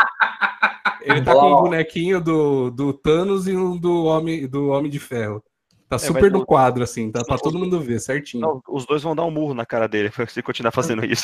[1.01, 4.99] Ele tá com um bonequinho do, do Thanos e um do Homem, do Homem de
[4.99, 5.41] Ferro.
[5.89, 8.41] Tá super mas no quadro, assim, tá pra todo mundo ver certinho.
[8.41, 11.23] Não, os dois vão dar um murro na cara dele se continuar fazendo isso.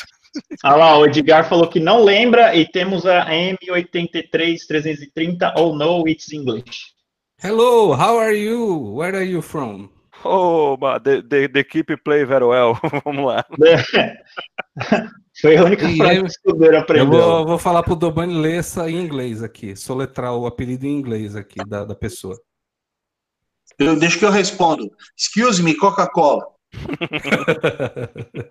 [0.64, 6.32] Ah lá, o Edgar falou que não lembra e temos a M83330 ou no, it's
[6.32, 6.86] English.
[7.42, 8.94] Hello, how are you?
[8.96, 9.88] Where are you from?
[10.24, 12.76] Oh, the, the, the keep play very well.
[13.04, 13.44] Vamos lá.
[15.40, 17.10] Foi a única E frase eu- que o escudeiro Eu aprendeu.
[17.10, 21.36] vou, vou falar pro Dobani ler essa em inglês aqui, soletrar o apelido em inglês
[21.36, 22.34] aqui da, da pessoa.
[23.78, 24.90] Eu, deixa que eu respondo.
[25.16, 26.44] Excuse me, Coca-Cola.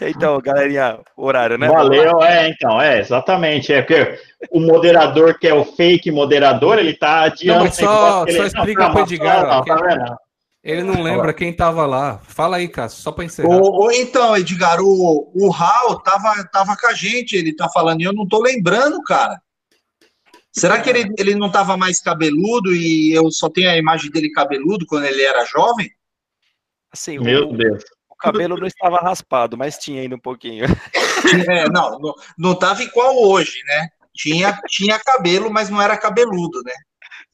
[0.00, 1.66] Então, galerinha, horário, né?
[1.68, 3.72] Valeu, é, então, é, exatamente.
[3.72, 4.16] É porque
[4.52, 7.64] o moderador, que é o fake moderador, ele tá adiando.
[7.64, 10.16] Não, só- só ele- explica Não, pro mas Edgar, tá vendo?
[10.62, 12.20] Ele não lembra quem tava lá.
[12.24, 13.48] Fala aí, Cássio, só pra encerrar.
[13.56, 18.00] Ou, ou então, Edgar, o, o Raul tava, tava com a gente, ele tá falando,
[18.00, 19.40] e eu não tô lembrando, cara.
[20.58, 24.30] Será que ele, ele não tava mais cabeludo e eu só tenho a imagem dele
[24.30, 25.90] cabeludo quando ele era jovem?
[26.90, 27.84] Assim, Meu o, Deus.
[28.08, 30.64] o cabelo não estava raspado, mas tinha ainda um pouquinho.
[31.50, 33.88] É, não, não, não tava igual hoje, né?
[34.14, 36.72] Tinha, tinha cabelo, mas não era cabeludo, né?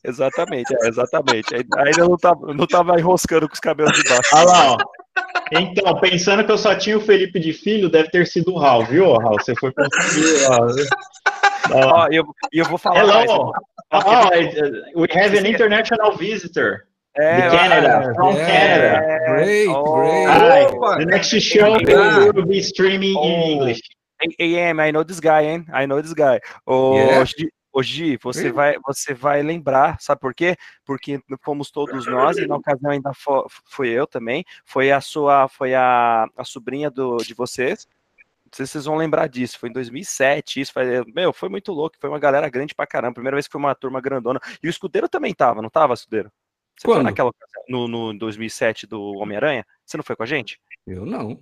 [0.03, 1.55] Exatamente, é, exatamente.
[1.55, 4.31] Aí- Ainda não tava, não tava enroscando com os cabelos de baixo.
[4.35, 4.77] Olha lá, ó.
[5.53, 8.87] Então, pensando que eu só tinha o Felipe de filho, deve ter sido o Raul,
[8.87, 9.39] viu, Raul?
[9.39, 10.47] Você foi conseguir.
[11.71, 12.09] ó.
[12.11, 13.31] E eu, eu vou falar mais.
[13.31, 13.53] Hello.
[13.93, 16.85] Oh, we have an international visitor.
[17.15, 18.51] É, The Canada, ah, from yeah.
[18.51, 19.35] Canada.
[19.35, 19.97] Great, Oh.
[19.97, 20.27] great.
[20.29, 20.65] Hi.
[20.65, 20.97] Opa.
[20.99, 21.77] The next show
[22.35, 23.51] will be streaming in Oh.
[23.51, 23.81] English.
[24.41, 25.67] AM, I know this guy, hein?
[25.75, 26.41] I know this guy.
[26.67, 27.25] Ô, Yeah?
[27.81, 30.57] Gi, você vai, você vai lembrar, sabe por quê?
[30.85, 35.47] Porque fomos todos nós, e na ocasião ainda fo, fui eu também, foi a sua,
[35.47, 37.87] foi a, a sobrinha do, de vocês,
[38.45, 41.73] não sei se vocês vão lembrar disso, foi em 2007, isso, foi, meu, foi muito
[41.73, 44.67] louco, foi uma galera grande pra caramba, primeira vez que foi uma turma grandona, e
[44.67, 46.31] o Escudeiro também tava, não tava, Escudeiro?
[46.77, 47.05] Você foi Quando?
[47.05, 49.65] naquela ocasião, no, no 2007 do Homem-Aranha?
[49.85, 50.61] Você não foi com a gente?
[50.87, 51.39] Eu não.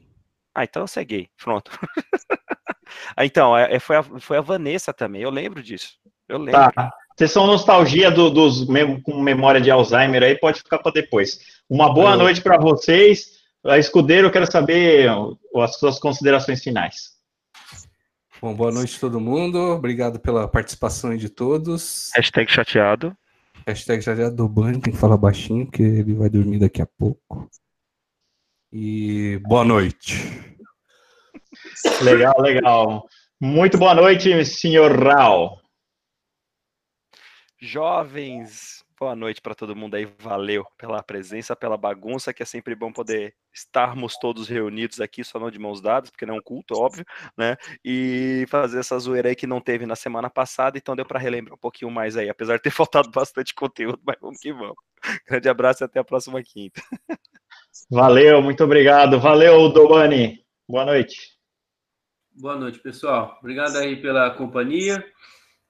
[0.55, 1.29] Ah, então você é gay.
[1.43, 1.71] Pronto.
[3.17, 5.23] Ah, então, é, é- foi, a, foi a Vanessa também.
[5.23, 5.97] Eu lembro disso.
[6.31, 6.53] Eu lembro.
[6.73, 6.93] Tá.
[7.17, 11.41] Vocês são nostalgia do- dos mem- com memória de Alzheimer aí, pode ficar para depois.
[11.69, 13.39] Uma boa Eu- noite para vocês.
[13.67, 15.11] A Escudeiro, eu quero saber
[15.57, 17.11] as suas considerações finais.
[18.41, 19.59] Bom, boa noite a todo mundo.
[19.59, 22.09] Obrigado pela participação de todos.
[22.17, 23.15] Hashtag chateado.
[23.67, 27.51] Hashtag já do banho, tem que falar baixinho, porque ele vai dormir daqui a pouco.
[28.73, 30.15] E boa noite.
[32.01, 33.07] Legal, legal.
[33.39, 35.60] Muito boa noite, senhor Raul.
[37.61, 40.07] Jovens, Boa noite para todo mundo aí.
[40.19, 45.41] Valeu pela presença, pela bagunça, que é sempre bom poder estarmos todos reunidos aqui, só
[45.41, 47.57] não de mãos dadas, porque não é um culto, óbvio, né?
[47.83, 51.55] E fazer essa zoeira aí que não teve na semana passada, então deu para relembrar
[51.55, 54.77] um pouquinho mais aí, apesar de ter faltado bastante conteúdo, mas vamos que vamos.
[55.27, 56.83] Grande abraço e até a próxima quinta.
[57.91, 59.19] Valeu, muito obrigado.
[59.19, 60.45] Valeu, Dobani.
[60.69, 61.39] Boa noite.
[62.39, 63.39] Boa noite, pessoal.
[63.41, 65.03] Obrigado aí pela companhia.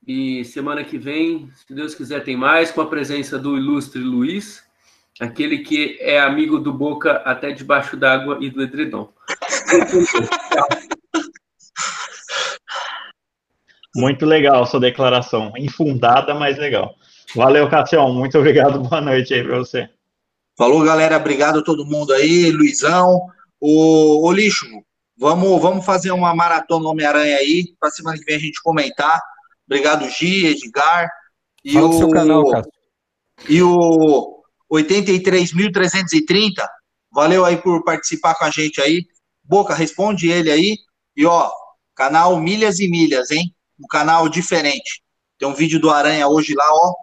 [0.07, 4.63] E semana que vem, se Deus quiser, tem mais, com a presença do ilustre Luiz,
[5.21, 9.13] aquele que é amigo do Boca até debaixo d'água e do edredom.
[13.95, 15.53] Muito legal sua declaração.
[15.57, 16.95] Infundada, mas legal.
[17.35, 18.13] Valeu, Cassião.
[18.13, 18.81] Muito obrigado.
[18.89, 19.89] Boa noite aí para você.
[20.57, 21.17] Falou, galera.
[21.17, 22.51] Obrigado a todo mundo aí.
[22.51, 23.21] Luizão.
[23.61, 24.67] O, o Lixo,
[25.19, 29.21] vamos, vamos fazer uma maratona Homem-Aranha aí, para semana que vem a gente comentar.
[29.71, 31.09] Obrigado, Gi, Edgar.
[31.65, 32.69] E Fala o seu canal, cara.
[33.49, 34.43] E o
[34.73, 36.67] 83.330,
[37.13, 39.07] valeu aí por participar com a gente aí.
[39.45, 40.77] Boca, responde ele aí.
[41.17, 41.53] E ó,
[41.95, 43.55] canal Milhas e Milhas, hein?
[43.79, 45.03] Um canal diferente.
[45.39, 46.95] Tem um vídeo do Aranha hoje lá, ó.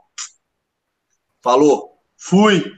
[1.42, 1.98] Falou.
[2.18, 2.74] Fui.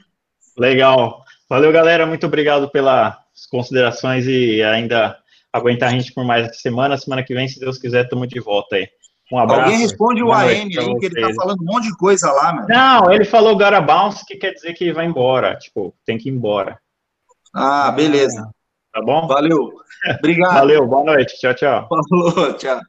[0.55, 1.23] Legal.
[1.49, 2.05] Valeu, galera.
[2.05, 3.17] Muito obrigado pelas
[3.49, 5.17] considerações e ainda
[5.51, 6.97] aguentar a gente por mais essa semana.
[6.97, 8.87] Semana que vem, se Deus quiser, estamos de volta aí.
[9.31, 9.61] Um abraço.
[9.61, 12.67] Alguém responde o AM aí, que ele tá falando um monte de coisa lá, mano.
[12.67, 15.55] Não, ele falou bounce, que quer dizer que vai embora.
[15.55, 16.79] Tipo, tem que ir embora.
[17.53, 18.49] Ah, beleza.
[18.91, 19.27] Tá bom?
[19.27, 19.71] Valeu.
[20.17, 20.53] Obrigado.
[20.53, 21.37] Valeu, boa noite.
[21.39, 21.87] Tchau, tchau.
[21.87, 22.79] Falou, tchau.